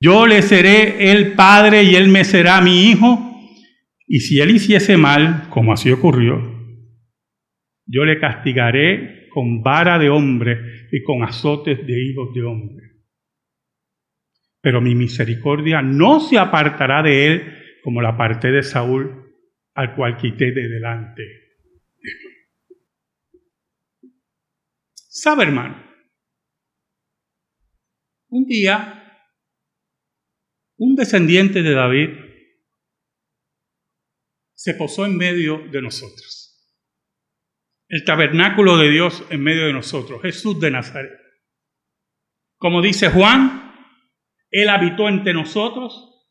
yo 0.00 0.26
le 0.26 0.42
seré 0.42 1.12
el 1.12 1.32
padre 1.32 1.82
y 1.82 1.96
él 1.96 2.08
me 2.08 2.24
será 2.24 2.60
mi 2.60 2.90
hijo. 2.90 3.33
Y 4.06 4.20
si 4.20 4.40
él 4.40 4.50
hiciese 4.50 4.96
mal, 4.96 5.48
como 5.50 5.72
así 5.72 5.90
ocurrió, 5.90 6.54
yo 7.86 8.04
le 8.04 8.18
castigaré 8.18 9.28
con 9.30 9.62
vara 9.62 9.98
de 9.98 10.10
hombre 10.10 10.88
y 10.92 11.02
con 11.02 11.22
azotes 11.22 11.86
de 11.86 12.02
hijos 12.02 12.34
de 12.34 12.42
hombre. 12.42 12.84
Pero 14.60 14.80
mi 14.80 14.94
misericordia 14.94 15.82
no 15.82 16.20
se 16.20 16.38
apartará 16.38 17.02
de 17.02 17.26
él 17.26 17.54
como 17.82 18.00
la 18.00 18.16
parte 18.16 18.50
de 18.50 18.62
Saúl, 18.62 19.32
al 19.74 19.94
cual 19.94 20.16
quité 20.16 20.52
de 20.52 20.68
delante. 20.68 21.22
¿Sabe, 24.94 25.44
hermano? 25.44 25.82
Un 28.28 28.46
día, 28.46 29.20
un 30.76 30.96
descendiente 30.96 31.62
de 31.62 31.72
David 31.72 32.23
se 34.64 34.72
posó 34.72 35.04
en 35.04 35.18
medio 35.18 35.58
de 35.70 35.82
nosotros 35.82 36.44
el 37.88 38.04
tabernáculo 38.04 38.76
de 38.78 38.90
Dios 38.90 39.22
en 39.30 39.42
medio 39.42 39.66
de 39.66 39.72
nosotros, 39.72 40.22
Jesús 40.22 40.58
de 40.58 40.70
Nazaret. 40.70 41.12
Como 42.58 42.80
dice 42.80 43.10
Juan, 43.10 43.72
Él 44.50 44.68
habitó 44.68 45.08
entre 45.08 45.34
nosotros 45.34 46.26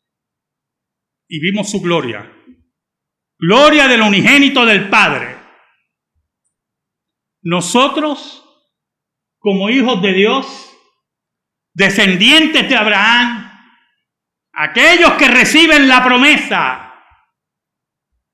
y 1.28 1.40
vimos 1.40 1.70
su 1.70 1.80
gloria. 1.80 2.30
Gloria 3.38 3.88
del 3.88 4.02
unigénito 4.02 4.66
del 4.66 4.88
Padre. 4.88 5.36
Nosotros, 7.42 8.44
como 9.38 9.70
hijos 9.70 10.02
de 10.02 10.12
Dios, 10.12 10.70
descendientes 11.72 12.68
de 12.68 12.76
Abraham, 12.76 13.50
aquellos 14.52 15.12
que 15.12 15.28
reciben 15.28 15.88
la 15.88 16.04
promesa, 16.04 16.83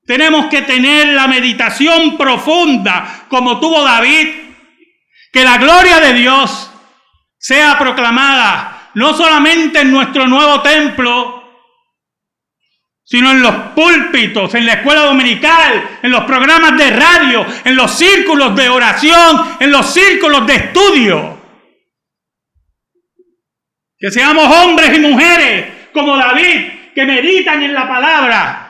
tenemos 0.05 0.47
que 0.47 0.63
tener 0.63 1.07
la 1.09 1.27
meditación 1.27 2.17
profunda 2.17 3.25
como 3.29 3.59
tuvo 3.59 3.83
David, 3.83 4.27
que 5.31 5.43
la 5.43 5.57
gloria 5.57 5.99
de 5.99 6.13
Dios 6.13 6.71
sea 7.37 7.77
proclamada 7.77 8.89
no 8.93 9.13
solamente 9.13 9.81
en 9.81 9.91
nuestro 9.91 10.27
nuevo 10.27 10.61
templo, 10.61 11.41
sino 13.03 13.31
en 13.31 13.41
los 13.41 13.55
púlpitos, 13.75 14.53
en 14.55 14.65
la 14.65 14.73
escuela 14.73 15.01
dominical, 15.01 15.99
en 16.01 16.11
los 16.11 16.23
programas 16.23 16.77
de 16.77 16.91
radio, 16.91 17.45
en 17.65 17.75
los 17.75 17.91
círculos 17.91 18.55
de 18.55 18.69
oración, 18.69 19.57
en 19.59 19.71
los 19.71 19.93
círculos 19.93 20.47
de 20.47 20.55
estudio. 20.55 21.41
Que 23.97 24.11
seamos 24.11 24.45
hombres 24.45 24.95
y 24.95 24.99
mujeres 24.99 25.89
como 25.93 26.15
David, 26.15 26.71
que 26.95 27.05
meditan 27.05 27.61
en 27.61 27.73
la 27.73 27.87
palabra, 27.87 28.60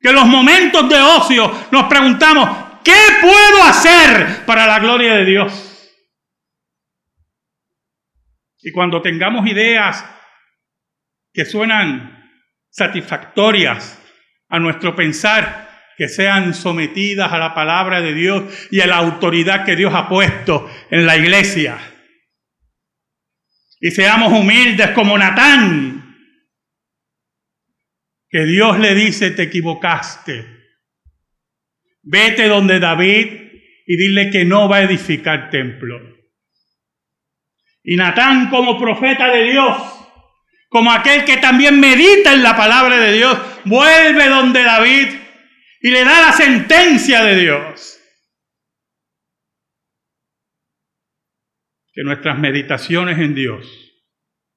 que 0.00 0.12
los 0.12 0.26
momentos 0.26 0.88
de 0.88 1.00
ocio 1.00 1.68
nos 1.70 1.84
preguntamos, 1.84 2.48
¿qué 2.82 2.96
puedo 3.20 3.62
hacer 3.64 4.44
para 4.46 4.66
la 4.66 4.78
gloria 4.78 5.16
de 5.16 5.24
Dios? 5.24 5.66
Y 8.62 8.72
cuando 8.72 9.02
tengamos 9.02 9.46
ideas 9.46 10.04
que 11.32 11.44
suenan 11.44 12.28
satisfactorias 12.70 13.98
a 14.48 14.58
nuestro 14.58 14.94
pensar, 14.96 15.68
que 15.96 16.08
sean 16.08 16.54
sometidas 16.54 17.30
a 17.30 17.38
la 17.38 17.54
palabra 17.54 18.00
de 18.00 18.14
Dios 18.14 18.68
y 18.70 18.80
a 18.80 18.86
la 18.86 18.96
autoridad 18.96 19.66
que 19.66 19.76
Dios 19.76 19.92
ha 19.94 20.08
puesto 20.08 20.70
en 20.90 21.04
la 21.04 21.16
iglesia. 21.16 21.78
Y 23.80 23.90
seamos 23.90 24.32
humildes 24.32 24.90
como 24.90 25.16
Natán, 25.16 25.99
que 28.30 28.44
Dios 28.44 28.78
le 28.78 28.94
dice, 28.94 29.32
te 29.32 29.42
equivocaste. 29.42 30.46
Vete 32.02 32.46
donde 32.46 32.78
David 32.78 33.26
y 33.86 33.96
dile 33.96 34.30
que 34.30 34.44
no 34.44 34.68
va 34.68 34.76
a 34.76 34.82
edificar 34.82 35.50
templo. 35.50 36.00
Y 37.82 37.96
Natán 37.96 38.48
como 38.48 38.78
profeta 38.78 39.28
de 39.32 39.50
Dios, 39.50 39.76
como 40.68 40.92
aquel 40.92 41.24
que 41.24 41.38
también 41.38 41.80
medita 41.80 42.32
en 42.32 42.44
la 42.44 42.56
palabra 42.56 42.98
de 43.00 43.12
Dios, 43.12 43.36
vuelve 43.64 44.28
donde 44.28 44.62
David 44.62 45.08
y 45.80 45.90
le 45.90 46.04
da 46.04 46.20
la 46.20 46.32
sentencia 46.32 47.24
de 47.24 47.36
Dios. 47.36 48.00
Que 51.92 52.04
nuestras 52.04 52.38
meditaciones 52.38 53.18
en 53.18 53.34
Dios 53.34 53.66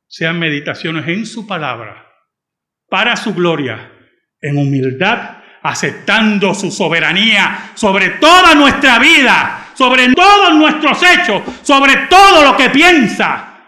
sean 0.07 0.37
meditaciones 0.37 1.07
en 1.07 1.25
su 1.25 1.47
palabra 1.47 2.12
para 2.93 3.15
su 3.15 3.33
gloria, 3.33 3.91
en 4.39 4.55
humildad, 4.55 5.41
aceptando 5.63 6.53
su 6.53 6.69
soberanía 6.69 7.71
sobre 7.73 8.11
toda 8.19 8.53
nuestra 8.53 8.99
vida, 8.99 9.71
sobre 9.73 10.13
todos 10.13 10.53
nuestros 10.53 11.01
hechos, 11.01 11.41
sobre 11.63 12.05
todo 12.07 12.43
lo 12.43 12.55
que 12.55 12.69
piensa 12.69 13.65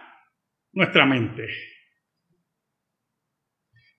nuestra 0.74 1.08
mente. 1.08 1.48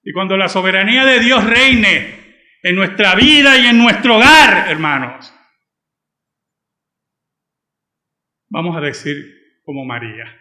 Y 0.05 0.13
cuando 0.13 0.37
la 0.37 0.49
soberanía 0.49 1.05
de 1.05 1.19
Dios 1.19 1.43
reine 1.43 2.37
en 2.63 2.77
nuestra 2.77 3.17
vida 3.17 3.59
y 3.59 3.67
en 3.67 3.79
nuestro 3.79 4.19
hogar, 4.19 4.71
hermanos, 4.71 5.35
vamos 8.49 8.77
a 8.77 8.81
decir 8.81 9.61
como 9.65 9.85
María, 9.85 10.41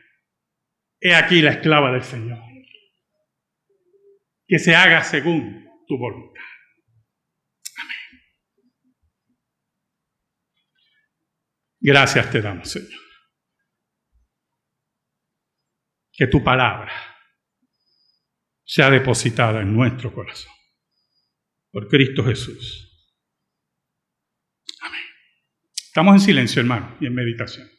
he 1.00 1.16
aquí 1.16 1.42
la 1.42 1.54
esclava 1.54 1.92
del 1.92 2.04
Señor 2.04 2.45
que 4.48 4.60
se 4.60 4.76
haga 4.76 5.04
según 5.04 5.66
tu 5.88 5.98
voluntad. 5.98 6.42
Amén. 7.78 8.22
Gracias 11.80 12.32
te 12.32 12.42
damos, 12.42 12.70
Señor. 12.70 13.02
Que 16.12 16.28
tu 16.28 16.44
palabra 16.44 16.94
sea 18.64 18.90
depositada 18.90 19.62
en 19.62 19.76
nuestro 19.76 20.14
corazón. 20.14 20.54
Por 21.72 21.88
Cristo 21.90 22.24
Jesús. 22.24 23.14
Amén. 24.82 25.04
Estamos 25.76 26.16
en 26.16 26.20
silencio, 26.22 26.62
hermano, 26.62 26.98
y 27.02 27.08
en 27.08 27.14
meditación. 27.14 27.75